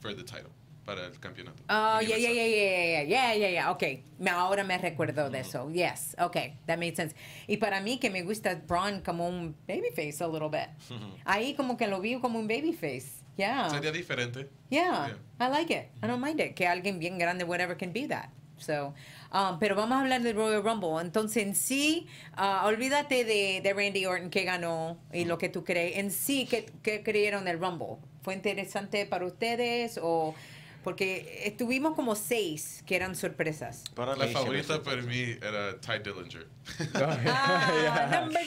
[0.00, 0.50] for the title,
[0.84, 1.62] para el campeonato.
[1.68, 4.02] Oh, yeah, yeah, yeah, yeah, yeah, yeah, yeah, yeah, okay.
[4.18, 5.70] Me- Ahora me recuerdo de eso.
[5.70, 7.14] Yes, okay, that made sense.
[7.46, 10.68] Y para mí que me gusta Braun como un babyface a little bit.
[11.24, 13.22] Ahí como que lo vi como un babyface.
[13.36, 13.68] Yeah.
[13.70, 14.48] Sería diferente.
[14.70, 15.16] Yeah, Yeah.
[15.38, 15.88] I like it.
[16.02, 16.54] I don't mind it.
[16.56, 18.30] Que alguien bien grande, whatever, can be that.
[18.58, 18.94] So,
[19.32, 21.00] um, pero vamos a hablar del Royal Rumble.
[21.00, 25.64] Entonces, en sí, ah, olvídate de, de Randy Orton que ganó y lo que tú
[25.64, 25.96] crees.
[25.98, 27.96] En sí, ¿qué, qué creyeron del Rumble?
[28.22, 30.34] ¿Fue interesante para ustedes o...?
[30.82, 33.82] Porque estuvimos como seis que eran sorpresas.
[33.96, 36.46] Para La favorita para mí era Ty Dillinger.
[36.94, 38.40] Ah, number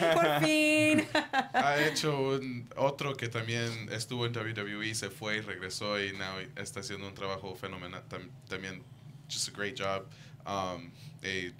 [0.00, 1.06] 10, por fin.
[1.54, 6.38] ha hecho un, otro que también estuvo en WWE, se fue y regresó y now
[6.56, 8.02] está haciendo un trabajo fenomenal.
[8.08, 8.82] tam- también,
[9.28, 10.04] just a great job.
[10.46, 10.90] Um,
[11.22, 11.52] y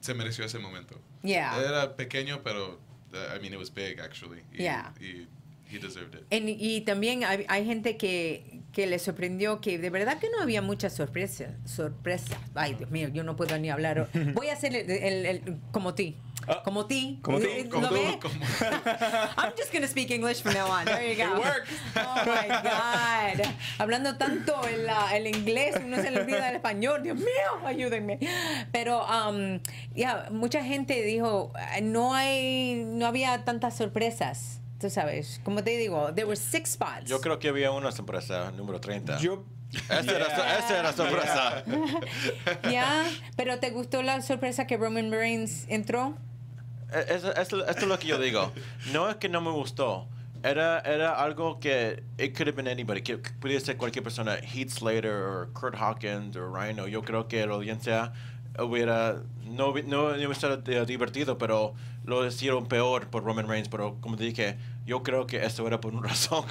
[0.00, 0.98] se mereció ese momento.
[1.22, 1.58] Yeah.
[1.60, 2.78] Era pequeño, pero,
[3.12, 4.40] uh, I mean, it was big, actually.
[4.52, 4.92] Y, Yeah.
[5.00, 5.26] y
[5.70, 6.24] he deserved it.
[6.30, 10.40] En- y también hay, hay gente que, que le sorprendió que de verdad que no
[10.42, 11.54] había muchas sorpresas.
[11.64, 12.38] Sorpresa.
[12.54, 14.08] Ay, Dios mío, yo no puedo ni hablar.
[14.34, 16.16] Voy a hacer el, el- el- como ti.
[16.48, 17.18] Ah, Como ti.
[17.22, 18.34] como tú, ¿Lo como tú, como-
[19.36, 20.84] I'm just going to speak English from now on.
[20.84, 21.34] There you go.
[21.36, 21.70] It works.
[21.96, 23.46] Oh my God.
[23.78, 27.02] Hablando tanto el, el inglés, uno se le olvida el español.
[27.02, 27.26] Dios mío,
[27.64, 28.18] ayúdenme.
[28.72, 29.60] Pero, um,
[29.94, 34.60] ya, mucha gente dijo, "Ah, no hay, no había tantas sorpresas.
[34.80, 37.06] Tú sabes, como te digo, there were six spots.
[37.06, 39.18] Yo creo que había una sorpresa, número 30.
[39.18, 39.44] Yo.
[39.72, 40.26] Esta era,
[40.58, 41.64] esta era sorpresa.
[42.70, 43.04] Ya,
[43.36, 46.16] pero ¿te gustó la sorpresa que Roman Reigns entró?
[46.92, 48.52] Eh, eso- esto es lo que yo digo.
[48.92, 50.08] No es que no me gustó.
[50.42, 53.02] Era, era algo que it could have been anybody.
[53.02, 54.36] Que podía ser cualquier persona.
[54.36, 56.86] Heath Slater o Kurt Hawkins o Rhino.
[56.86, 58.12] Yo creo que la audiencia
[58.58, 61.74] hubiera no, no hubiera estado eh, divertido, pero
[62.04, 63.68] lo hicieron peor por Roman Reigns.
[63.68, 66.44] Pero como te dije, yo creo que eso era por una razón.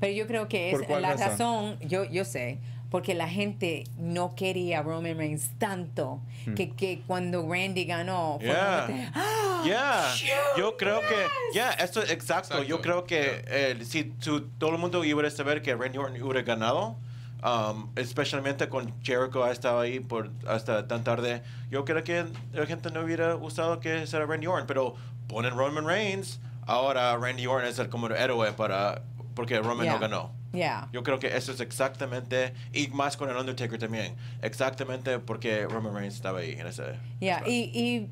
[0.00, 1.28] Pero yo creo que ¿Por es la razón?
[1.28, 2.58] razón, yo, yo sé,
[2.90, 6.20] porque la gente no quería a Roman Reigns tanto
[6.56, 8.84] que, que cuando Randy ganó fue Yeah.
[8.86, 9.62] como que, ¡Ah!
[9.64, 11.14] Yeah, shoot, yo creo que,
[11.52, 11.54] yes!
[11.54, 12.62] yeah, eso exacto.
[12.62, 15.98] Yo Exacto, creo que eh, si tu- todo el mundo iba a saber que Randy
[15.98, 16.96] Orton hubiera ganado,
[17.44, 22.66] um, especialmente con Jericho ha estado ahí por hasta tan tarde, yo creo que la
[22.66, 24.94] gente no hubiera gustado que sea Randy Orton, pero
[25.28, 29.02] ponen Roman Reigns, ahora Randy Orton es el como el héroe para
[29.34, 29.92] porque Roman Yeah.
[29.94, 30.39] no ganó.
[30.52, 30.88] Yeah.
[30.92, 35.94] Yo creo que eso es exactamente, y más con el Undertaker también, exactamente porque Roman
[35.94, 36.82] Reigns estaba ahí en ese.
[37.20, 38.08] Yeah, y, y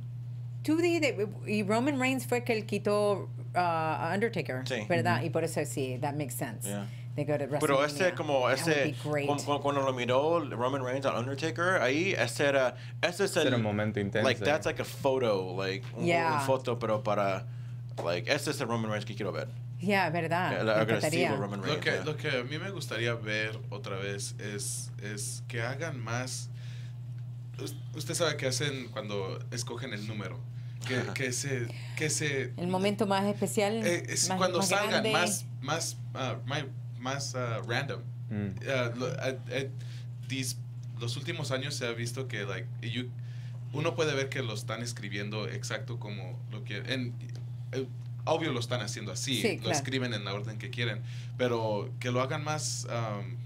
[0.62, 4.86] tú dijiste, y Roman Reigns fue que él quitó uh, Undertaker, Sí.
[4.88, 5.22] ¿verdad?
[5.22, 6.68] Y por eso sí, that makes sense.
[6.68, 6.86] Yeah.
[7.16, 8.06] They go to Pero WrestleMania.
[8.06, 9.26] ese, como That ese, would be great.
[9.26, 13.48] cu- cu- cuando, lo miró Roman Reigns al Undertaker, ahí ese era, ese es el,
[13.48, 14.22] Era un momento intenso.
[14.28, 16.34] like, that's like a photo, like, un, Yeah.
[16.34, 17.44] un foto, pero para,
[18.04, 19.48] like, ese es el Roman Reigns que quiero ver.
[19.80, 20.64] Yeah, verdad.
[21.36, 21.76] Roman Reigns.
[21.76, 22.04] Lo que, yeah.
[22.04, 26.50] lo que a mí me gustaría ver otra vez es, es que hagan más.
[27.62, 30.38] us- Usted sabe que hacen cuando escogen el número.
[30.86, 31.66] Que, que se.
[31.96, 33.84] Que se El momento más especial.
[33.86, 35.12] eh, es más- cuando más salgan grande.
[35.12, 36.64] más, más, ah, más,
[36.98, 38.00] más, ah, random.
[38.30, 38.48] Mm.
[38.98, 39.70] Lo- ah, eh,
[40.28, 40.56] these-
[41.00, 43.10] los últimos años se ha visto que like, you-
[43.72, 47.14] uno puede ver que lo están escribiendo exacto como lo quieren.
[48.28, 49.76] Obvio lo están haciendo así, Sí, lo claro.
[49.76, 51.00] escriben en la orden que quieren,
[51.36, 53.36] pero que lo hagan más um,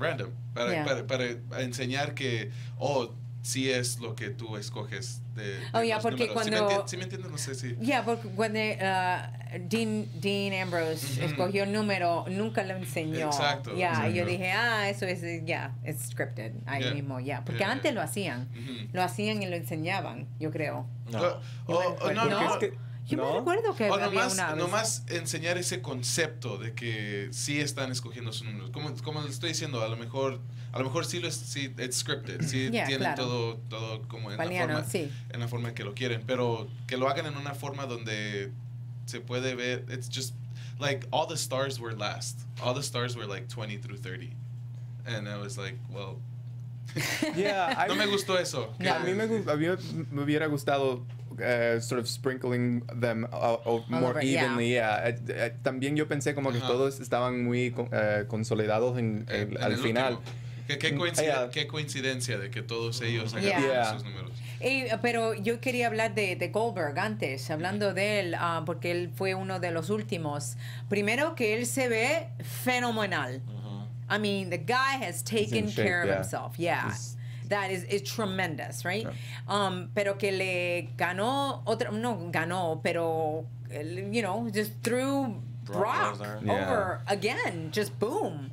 [0.00, 0.84] random, para, Yeah.
[0.84, 3.10] para, para enseñar que, oh,
[3.42, 6.44] sí es lo que tú escoges de, de Oh, yeah, los porque números.
[6.44, 7.30] ¿Sí me, cuando- sí me entiendes?
[7.30, 7.74] No sé si...
[7.76, 11.24] Yeah, porque cuando uh, Dean, Dean Ambrose Ujú.
[11.24, 13.26] escogió el número, nunca lo enseñó.
[13.28, 16.52] Exacto, Ya, y yo dije, ah, eso es, ya, es scripted.
[16.66, 16.94] Ahí Yeah.
[16.94, 17.42] mismo, ya.
[17.44, 17.92] Porque Yeah, antes yeah.
[17.92, 18.48] lo hacían.
[18.52, 18.88] Ujú.
[18.92, 20.86] Lo hacían y lo enseñaban, yo creo.
[21.10, 21.22] No.
[21.22, 22.52] Oh, oh, oh, no, no.
[22.54, 22.74] es que
[23.10, 23.32] Yo ¿No?
[23.32, 24.56] me recuerdo que O había nomás, una vez.
[24.56, 28.70] nomás enseñar ese concepto de que sí están escogiendo sus números.
[28.70, 30.40] Como, como les estoy diciendo, a lo mejor,
[30.72, 33.22] a lo mejor sí lo es, sí, it's scripted, sí Yeah, tienen claro.
[33.24, 35.10] todo, todo como en la forma, sí.
[35.30, 38.52] en la forma en que lo quieren, pero que lo hagan en una forma donde
[39.06, 40.34] se puede ver, it's just
[40.78, 44.30] like all the stars were last, all the stars were like 20 through 30,
[45.06, 46.20] and I was like, well,
[47.36, 48.74] Yeah, I- no me gustó eso.
[48.80, 48.92] No.
[48.94, 49.66] A mí me, a mí
[50.10, 51.04] me hubiera gustado
[51.38, 54.44] uh, sort of sprinkling them uh, uh, more over, yeah.
[54.44, 54.72] evenly.
[54.72, 55.08] Yeah.
[55.08, 56.66] Eh, eh, también yo pensé como que Ajá.
[56.68, 60.18] todos estaban muy eh, consolidados en, En- en- al el final.
[60.66, 61.50] ¿Qué, qué, Mm, coincide- yeah.
[61.50, 63.72] qué coincidencia de que todos ellos hayan Yeah.
[63.72, 63.92] Yeah.
[63.94, 64.30] sus números.
[65.02, 69.34] Pero yo quería hablar de, de Goldberg antes, hablando de él, ah, porque él fue
[69.34, 70.56] uno de los últimos.
[70.88, 72.28] Primero que él se ve
[72.64, 73.40] fenomenal.
[74.12, 76.16] I mean, the guy has taken shape, care of yeah.
[76.18, 76.56] himself.
[76.58, 76.88] Yeah.
[76.88, 77.16] He's-
[77.50, 79.06] That is, is tremendous, right?
[79.48, 85.34] Um, pero que le ganó otra, no ganó, pero, you know, just threw
[85.64, 86.44] Brock Brock Lesnar.
[86.46, 86.52] Yeah.
[86.52, 88.50] over again, just boom.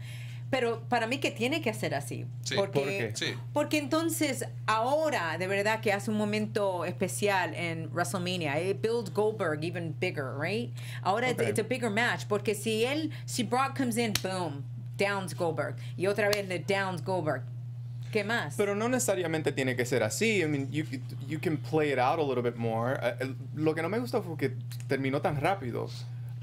[0.50, 2.26] Pero para mí que tiene que ser así.
[2.44, 2.56] Sí.
[2.56, 3.12] porque, ¿Por qué?
[3.16, 3.34] Sí.
[3.54, 8.58] porque entonces ahora de verdad que hace un momento especial en WrestleMania.
[8.62, 10.72] It builds Goldberg even bigger, right?
[11.04, 11.50] Ahora it's, Okay.
[11.50, 14.64] it's a bigger match porque si él, si Brock comes in, boom,
[14.98, 17.44] downs Goldberg y otra vez le downs Goldberg.
[18.12, 18.56] ¿Qué más?
[18.58, 20.42] Pero no necesariamente tiene que ser así.
[20.42, 20.86] I mean, you,
[21.28, 23.00] you can play it out a little bit more.
[23.20, 24.56] El- lo que no me gustó fue que
[24.88, 25.90] terminó tan rápido.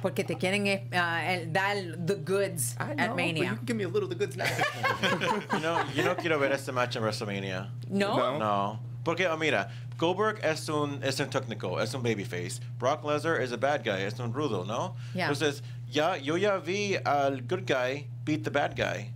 [0.02, 3.56] porque te quieren ah, el- dar the goods I at know, but you Mania.
[3.56, 4.44] can give me a little of the goods now.
[5.54, 7.70] You know, yo no quiero ver este match en WrestleMania.
[7.88, 8.16] ¿No?
[8.16, 8.38] No.
[8.38, 8.80] No.
[9.02, 12.60] Porque, oh, mira, Goldberg es un, es un técnico, es un babyface.
[12.78, 14.94] Brock Lesnar es a bad guy, es un rudo, ¿no?
[15.14, 15.28] Yeah.
[15.28, 19.10] Entonces, ya, yo ya vi al good guy beat the bad guy.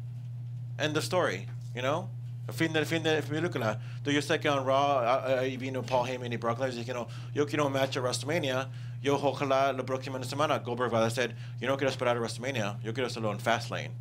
[0.78, 2.08] End of story, you know?
[2.52, 3.78] Fin de, fin de película.
[3.98, 7.06] Entonces, yo sé que en Raw ahí vino Paul Heyman y Brock Lesnar y dijeron,
[7.34, 8.68] yo quiero un match a WrestleMania.
[9.02, 12.78] Yo ojalá la próxima semana Goldberg va a decir, yo no quiero esperar a WrestleMania,
[12.82, 13.92] yo quiero hacerlo en Fastlane.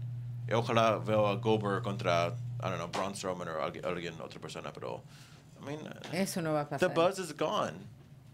[0.47, 4.71] Y ojalá veo a Goldberg contra, I don't know, Braun Strowman o alguien, otra persona,
[4.73, 5.03] pero,
[5.61, 7.73] I mean, uh, Eso no va a the buzz is gone.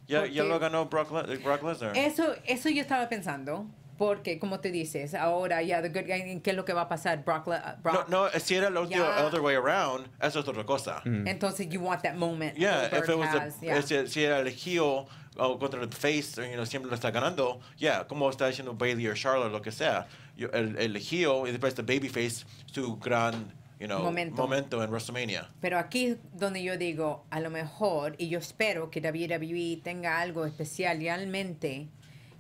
[0.08, 1.98] Ya, ya lo ganó Brock, Le- Brock Lesnar.
[1.98, 3.66] Eso, eso yo estaba pensando.
[3.98, 6.90] Porque, como te dices, ahora ya, the good guy, ¿qué es lo que va a
[6.90, 7.24] pasar?
[7.24, 9.26] Brock, no, Brock no, si era Ya.
[9.26, 11.02] other way around, eso es otra cosa.
[11.06, 12.58] Entonces, you want that moment.
[12.58, 13.82] Yeah, if it was a, has, yeah.
[13.82, 15.06] si, si era el heel
[15.38, 19.08] o contra el face, you know, siempre lo está ganando, yeah, como está diciendo Bailey
[19.08, 23.52] o Charlotte, lo que sea, yo- el, el heel y después el babyface, su gran,
[23.80, 24.36] you know, Momento.
[24.42, 25.50] momento en WrestleMania.
[25.62, 30.20] Pero aquí es donde yo digo, a lo mejor, y yo espero que WWE tenga
[30.20, 31.88] algo especial realmente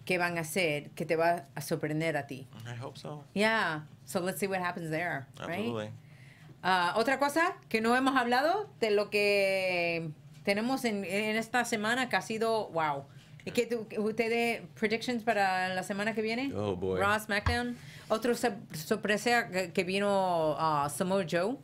[0.06, 2.48] que van a hacer que te va a sorprender a ti.
[2.66, 3.24] I hope so.
[3.34, 5.50] Yeah, so let's see what happens there, right?
[5.60, 5.90] Absolutely.
[6.64, 10.10] Ah, Otra cosa que no hemos hablado de lo que
[10.44, 13.06] tenemos en, en esta semana que ha sido, wow.
[13.46, 16.54] ¿Y qué tú- ustedes, predictions para la semana que viene?
[16.56, 17.00] Oh, boy.
[17.00, 17.78] Raw, SmackDown.
[18.08, 21.58] Otro sor- sorpresa que, que vino ah, Samoa Joe.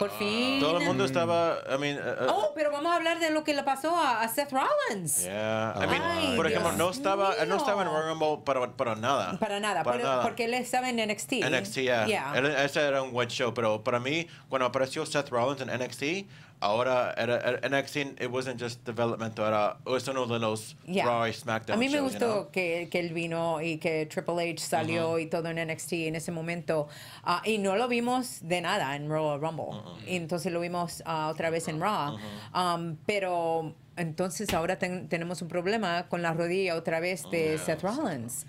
[0.00, 0.58] Por fin.
[0.58, 3.44] Todo el mundo estaba, I mean, uh, uh, Oh, pero vamos a hablar de lo
[3.44, 5.22] que le pasó a, a Seth Rollins.
[5.22, 7.88] Yeah, I mean, Ay, por ejemplo, Dios no estaba, no estaba en.
[7.88, 9.38] Royal Rumble para, para nada.
[9.38, 10.22] Para nada, Para pero- nada.
[10.22, 11.32] porque él estaba en NXT.
[11.44, 12.06] NXT, yeah.
[12.06, 12.32] Yeah.
[12.34, 16.26] Él- ese era un buen show, pero para mí, cuando apareció Seth Rollins en NXT,
[16.60, 21.06] ahora era, NXT, it wasn't just development, era es uno de los Yeah.
[21.06, 22.50] Raw y SmackDown A mí me shows, gustó you know?
[22.52, 26.32] que, que él vino y que Triple H salió y todo en NXT en ese
[26.32, 26.88] momento.
[27.24, 29.80] Ah, y no lo vimos de nada en Royal Rumble.
[30.06, 32.16] Y entonces lo vimos ah, otra vez en Raw.
[32.54, 37.82] Um, pero entonces ahora ten- tenemos un problema con la rodilla otra vez de Seth
[37.82, 38.46] Rollins.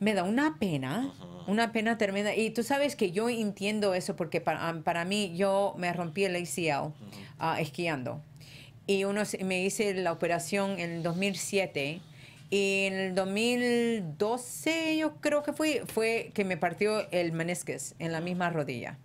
[0.00, 1.12] Me da una pena,
[1.46, 2.34] una pena tremenda.
[2.34, 6.36] Y tú sabes que yo entiendo eso porque para, para mí yo me rompí el
[6.36, 6.92] ACL
[7.38, 8.20] ah, esquiando.
[8.86, 12.00] Y uno me hice la operación en el 2007
[12.50, 18.12] y en el 2012 yo creo que fue, fue que me partió el meniscus en
[18.12, 18.98] la misma rodilla.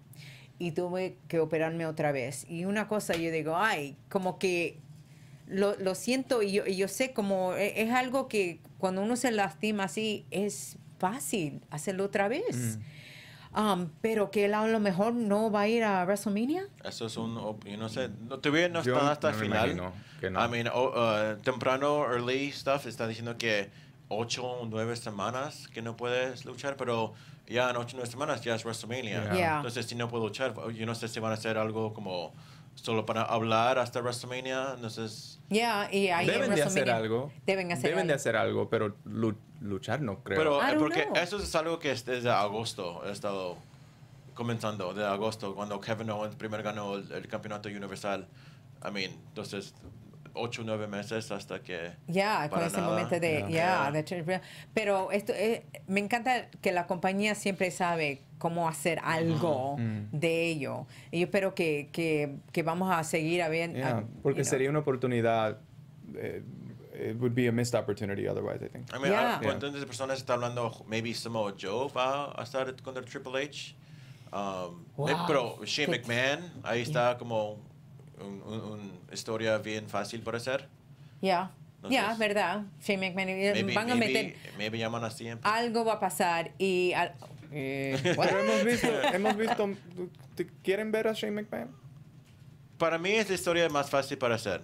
[0.59, 2.45] Y tuve que operarme otra vez.
[2.47, 4.77] Y una cosa yo digo, ay, como que
[5.47, 9.15] lo, lo siento y yo, y yo sé como e- es algo que cuando uno
[9.15, 12.77] se lastima así es fácil hacerlo otra vez.
[13.53, 16.67] Um, pero que él a lo mejor no va a ir a WrestleMania.
[16.85, 17.35] Eso es un,
[17.65, 19.93] yo no sé, no, todavía no Yo está hasta el no final.
[20.21, 20.45] que no.
[20.45, 23.69] I mean, oh, uh, temprano, early stuff, está diciendo que
[24.07, 27.13] ocho o nueve semanas que no puedes luchar, pero
[27.45, 29.23] ya en ocho o nueve semanas ya es WrestleMania.
[29.23, 29.35] Yeah.
[29.35, 29.55] Yeah.
[29.57, 32.31] Entonces, si no puedo luchar, yo no sé si van a hacer algo como
[32.75, 34.73] solo para hablar hasta WrestleMania.
[34.75, 37.31] Entonces, Ya, y ahí en Deben de hacer algo.
[37.45, 38.19] Deben hacer Deben de algo.
[38.21, 40.37] hacer algo, pero lu- luchar no creo.
[40.37, 41.15] pero I eh, porque know.
[41.17, 43.57] eso es algo que es desde agosto he estado
[44.33, 48.27] comenzando, de agosto, cuando Kevin Owens primero ganó el, el campeonato universal.
[48.87, 49.75] I mean, entonces,
[50.33, 51.91] 8 o 9 meses hasta que...
[52.07, 52.89] Ya, con para ese nada.
[52.89, 54.15] momento de, de hecho,
[54.73, 59.75] pero esto eh, me encanta que la compañía siempre sabe cómo hacer algo
[60.11, 60.87] de ello.
[61.11, 63.73] Y yo espero que, que, que vamos a seguir a ver.
[63.73, 64.49] Yeah, a- porque you know.
[64.49, 65.57] sería una oportunidad.
[66.15, 66.41] eh,
[66.93, 68.93] it would be a missed opportunity otherwise, I think.
[68.93, 69.35] I mean, Yeah.
[69.37, 70.83] ah, ¿Cuántas personas están hablando?
[70.87, 73.75] Maybe Samoa Joe va a estar contra Triple H.
[74.33, 75.09] Um, Wow.
[75.09, 77.57] eh, Pero Shane McMahon, ahí está como
[78.21, 80.67] una un, un historia bien fácil para hacer.
[81.21, 81.51] Ya,
[81.89, 82.63] ya, Entonces- verdad.
[82.81, 84.35] Shane McMahon, eh, Maybe, van a maybe, meter.
[84.57, 85.27] maybe llaman así.
[85.43, 86.93] Algo va a pasar y.
[86.93, 87.13] al-
[87.51, 87.99] eh?
[88.03, 89.69] Pero hemos visto, hemos visto.
[90.35, 91.75] ¿te- ¿Quieren ver a Shane McMahon?
[92.77, 94.61] Para mí es la historia más fácil para hacer.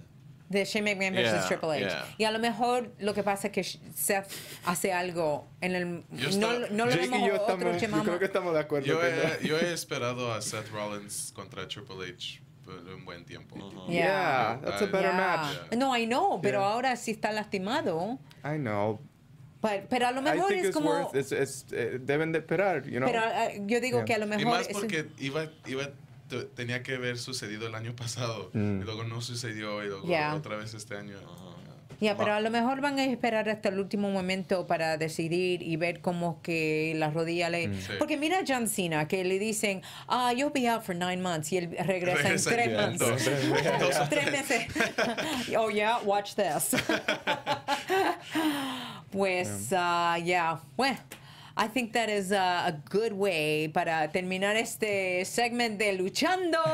[0.49, 1.79] de Shane McMahon versus Yeah, Triple H.
[1.85, 2.05] yeah.
[2.17, 4.31] Y a lo mejor lo que pasa es que Seth
[4.65, 6.03] hace algo en el.
[6.11, 8.53] Yo no, estoy- no lo Jake vemos y yo, otro estamos, yo creo que estamos
[8.53, 8.87] de acuerdo.
[8.87, 13.55] Yo he, yo he esperado a Seth Rollins contra Triple H un buen tiempo.
[13.87, 14.57] Yeah.
[14.57, 15.17] Yeah, that's a better Yeah.
[15.17, 15.75] match.
[15.77, 16.69] No, I know, pero Yeah.
[16.73, 18.19] ahora sí está lastimado.
[18.43, 18.99] I know.
[19.61, 20.89] Pero, pero a lo mejor es como.
[20.91, 21.15] worth.
[21.15, 23.07] It's, it's, eh, deben de esperar, you know.
[23.09, 24.05] pero ah, yo digo Yeah.
[24.05, 24.45] que a lo Y mejor.
[24.53, 25.89] más es- porque iba, iba,
[26.29, 28.81] te- tenía que haber sucedido el año pasado Mm.
[28.81, 30.35] y luego no sucedió y luego Yeah.
[30.35, 31.17] otra vez este año.
[31.99, 35.75] Ya, pero a lo mejor van a esperar hasta el último momento para decidir y
[35.77, 37.73] ver cómo que la rodilla le...
[37.81, 37.93] Sí.
[37.97, 41.51] Porque mira a John Cena, que le dicen, ah, you'll be out for nine months,
[41.51, 43.25] y él regresa, Regresa en tres dos.
[43.79, 44.67] Dos o tres meses.
[45.57, 46.75] oh, yeah, watch this.
[49.11, 50.97] pues, ah, yeah, bueno.
[51.57, 56.59] I think that is a, a good way para terminar este segment de Luchando.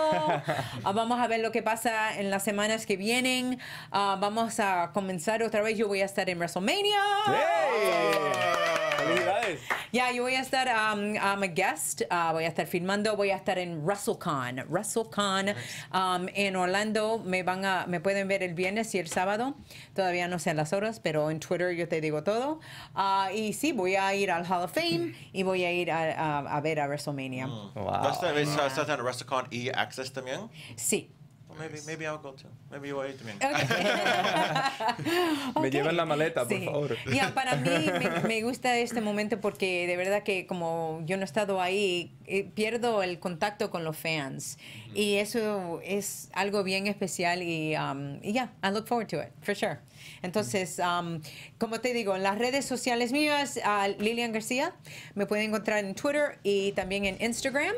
[0.86, 3.60] Ah, vamos a ver lo que pasa en las semanas que vienen.
[3.92, 5.78] Ah, vamos a comenzar otra vez.
[5.78, 7.00] Yo voy a estar en WrestleMania.
[7.28, 8.73] ¡Hey!
[9.04, 9.60] ¡Felicidades!
[9.92, 13.30] Ya, yo voy a estar, um, I'm a guest, ah, voy a estar filmando, voy
[13.30, 15.50] a estar en WrestleCon, WrestleCon
[15.94, 19.56] um, en Orlando, me van a, me pueden ver el viernes y el sábado,
[19.94, 22.60] todavía no sé las horas, pero en Twitter yo te digo todo,
[22.96, 26.40] Ah, y sí, voy a ir al Hall of Fame y voy a ir a,
[26.40, 27.48] a- a ver a WrestleMania.
[27.48, 28.10] Wow.
[28.12, 30.50] ¿Esta vez estás en WrestleCon y Access también?
[30.76, 31.12] Sí.
[31.58, 32.48] Well, maybe, maybe I'll go too.
[32.72, 33.38] Maybe yo voy a ir también.
[35.62, 36.66] Me llevan la maleta, por Sí.
[36.66, 36.98] favor.
[37.14, 41.24] Ya, para mí me, me gusta este momento porque de verdad que como yo no
[41.24, 44.58] he estado ahí, eh, pierdo el contacto con los fans.
[44.96, 49.30] Y eso es algo bien especial y um, y ya, I look forward to it,
[49.42, 49.80] for sure.
[50.22, 51.22] Entonces, um,
[51.58, 54.74] como te digo, en las redes sociales mías, a Lilian García,
[55.16, 57.74] me pueden encontrar en Twitter y también en Instagram.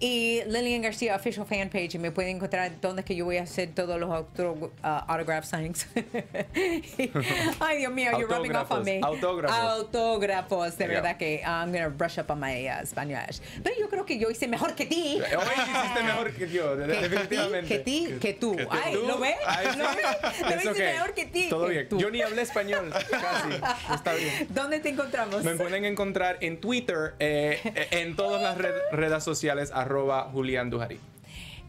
[0.00, 3.36] Y Lilian García Official Fan Page, y me pueden encontrar donde es que yo voy
[3.36, 4.70] a hacer todos los auto, uh,
[5.06, 5.86] autograph signings.
[7.60, 9.00] Ay, Dios mío, you're rubbing off on me.
[9.00, 9.56] Autógrafos.
[9.56, 11.00] Autógrafos, de Yeah.
[11.00, 13.40] verdad que I'm going to brush up on my uh, Spanish.
[13.62, 15.20] Pero yo creo que yo hice mejor que ti.
[15.20, 17.68] Hoy hiciste mejor que yo, de- Que, que ti, definitivamente.
[17.68, 18.56] que ti, que tú.
[18.56, 18.70] que tú.
[18.72, 19.06] Ay, ¿Tú?
[19.06, 19.36] ¿lo ves?
[19.46, 20.64] Ay, ¿Lo ves?
[20.64, 20.92] Lo okay.
[20.94, 21.46] mejor que ti.
[21.48, 21.88] Todo que bien.
[21.88, 21.98] tú.
[21.98, 23.94] Yo ni hablé español, casi.
[23.94, 24.46] Está bien.
[24.50, 25.42] ¿Dónde te encontramos?
[25.44, 30.70] Me pueden encontrar en Twitter, eh, eh, en todas las red- redes sociales, arroba Julián
[30.70, 30.98] Dujarí.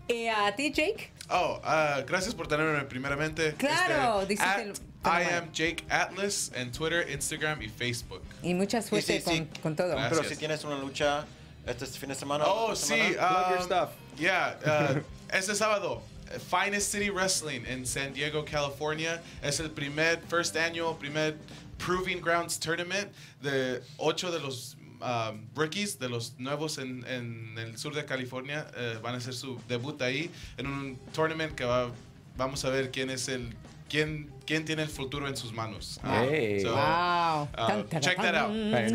[0.08, 1.12] ¿Y a ti, Jake?
[1.30, 3.54] Oh, ah, gracias por tenerme primeramente.
[3.54, 4.74] Claro, Este, dijiste at lo-
[5.06, 8.22] I am Jake Atlas en Twitter, Instagram y Facebook.
[8.42, 9.38] Y mucha suerte sí, sí.
[9.54, 9.90] Con, con todo.
[9.90, 10.10] Gracias.
[10.10, 11.26] Pero si tienes una lucha
[11.68, 12.46] este fin de semana.
[12.48, 12.88] Oh, sí.
[12.96, 13.90] semana, Plug your um, stuff.
[14.20, 14.56] Yeah.
[14.66, 15.00] uh,
[15.36, 16.02] este sábado,
[16.34, 19.22] uh, Finest City Wrestling en San Diego, California.
[19.42, 21.36] Es el primer, first annual, primer
[21.78, 23.10] Proving Grounds Tournament
[23.42, 28.68] de ocho de los um, rookies, de los nuevos en, en el sur de California.
[28.76, 31.90] eh, van a hacer su debut ahí en un tournament que va,
[32.38, 33.54] vamos a ver quién es el.
[33.90, 36.00] Quién, quién tiene el futuro en sus manos.
[36.04, 36.60] Ah, Hey.
[36.62, 37.48] so, wow.
[37.58, 38.52] uh, Tan, tan, check that out.
[38.52, 38.92] no, Nice.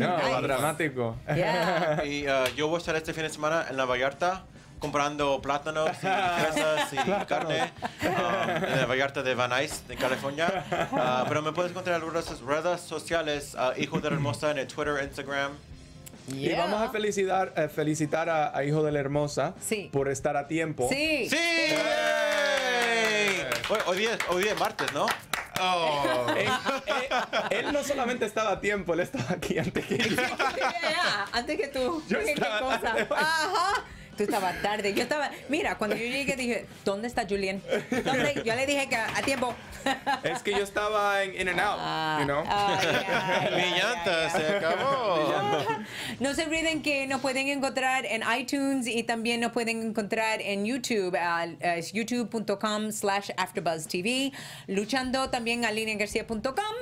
[0.47, 1.17] dramático.
[1.27, 2.01] Yeah.
[2.05, 4.45] Y uh, yo voy a estar este fin de semana en La Vallarta
[4.85, 7.71] comprando plátanos y fresas y carne
[8.03, 10.63] um, en La Vallarta de Van Nuys, de California.
[10.91, 14.59] Uh, pero me puedes encontrar en las redes sociales, uh, Hijo de la Hermosa, en
[14.59, 15.53] el Twitter, Instagram.
[16.27, 16.65] Y Yeah.
[16.65, 19.89] vamos a felicitar, eh, felicitar a, a Hijo de la Hermosa Sí.
[19.91, 20.87] por estar a tiempo.
[20.91, 21.27] Sí.
[21.29, 21.37] ¡Sí!
[23.69, 25.07] Hoy, hoy día, hoy día es martes, ¿no?
[25.61, 26.27] Oh.
[26.37, 26.47] Él,
[26.87, 30.21] él- él no solamente estaba a tiempo, él estaba aquí antes que yo.
[31.31, 32.03] Antes que tú.
[32.09, 32.95] Yo ¿Qué, qué cosa?
[33.11, 33.83] Ajá.
[34.17, 34.93] Tú estabas tarde.
[34.93, 35.29] Yo estaba.
[35.49, 37.61] Mira, cuando yo llegué dije, ¿dónde está Julián?
[38.03, 38.41] ¿Dónde?
[38.45, 39.53] Yo le dije que a tiempo.
[40.23, 42.43] Es que yo estaba en In and Out, Ah, you know.
[42.47, 44.29] ah, ya, ya, Mi llanta ya.
[44.29, 45.65] se acabó.
[46.19, 50.65] No se olviden que nos pueden encontrar en iTunes y también nos pueden encontrar en
[50.65, 54.31] YouTube, al- es youtube.com slash afterbuzztv,
[54.67, 56.75] luchando también a lineagarcia.com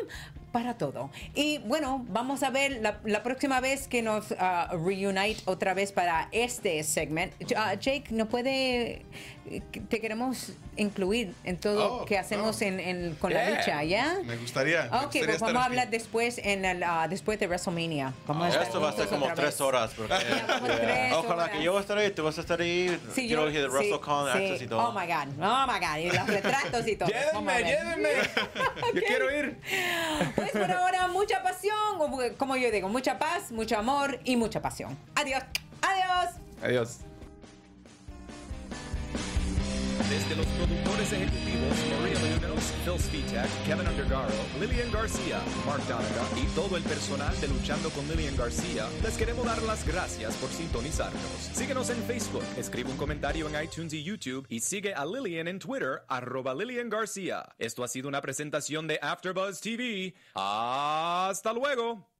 [0.53, 1.09] para todo.
[1.35, 5.91] Y bueno, vamos a ver la, la próxima vez que nos ah, reunite otra vez
[5.91, 7.33] para este segment.
[7.57, 9.01] Ah, Jake, ¿no puede
[9.89, 11.73] te queremos incluir en todo
[12.03, 12.65] Oh, que hacemos oh.
[12.65, 13.57] en, en- con la Yeah.
[13.57, 14.17] lucha, ¿ya?
[14.23, 14.83] Me gustaría.
[14.83, 15.71] me Ok, gustaría pues estar vamos a aquí.
[15.73, 18.13] hablar después en el, ah, después de WrestleMania.
[18.25, 19.91] Vamos a estar Esto va a ser como tres horas.
[19.97, 20.13] Porque,
[20.65, 21.49] tres Ojalá horas.
[21.49, 22.97] que yo estaré, tú vas a estar ahí.
[23.13, 24.37] Sí, Quiero ir de sí, WrestleCon sí.
[24.37, 24.79] Access y todo.
[24.87, 27.09] Oh my God, oh my God, y los retratos y todo.
[27.33, 28.09] Llévenme, llévenme.
[28.95, 29.57] Yo quiero ir.
[30.51, 34.97] Pues por ahora, mucha pasión, como yo digo, mucha paz, mucho amor y mucha pasión.
[35.15, 35.43] Adiós,
[35.81, 36.35] adiós.
[36.61, 36.99] Adiós.
[40.09, 46.45] Desde los productores ejecutivos Maria Menounos, Phil Svitek, Kevin Undergaro, Lillian García, Mark Donaga y
[46.55, 51.21] todo el personal de Luchando con Lillian García, les queremos dar las gracias por sintonizarnos.
[51.53, 55.59] Síguenos en Facebook, escribe un comentario en iTunes y YouTube y sigue a Lillian en
[55.59, 57.55] Twitter, arroba Lillian García.
[57.57, 60.13] Esto ha sido una presentación de AfterBuzz TV.
[60.35, 62.12] ¡Hasta luego!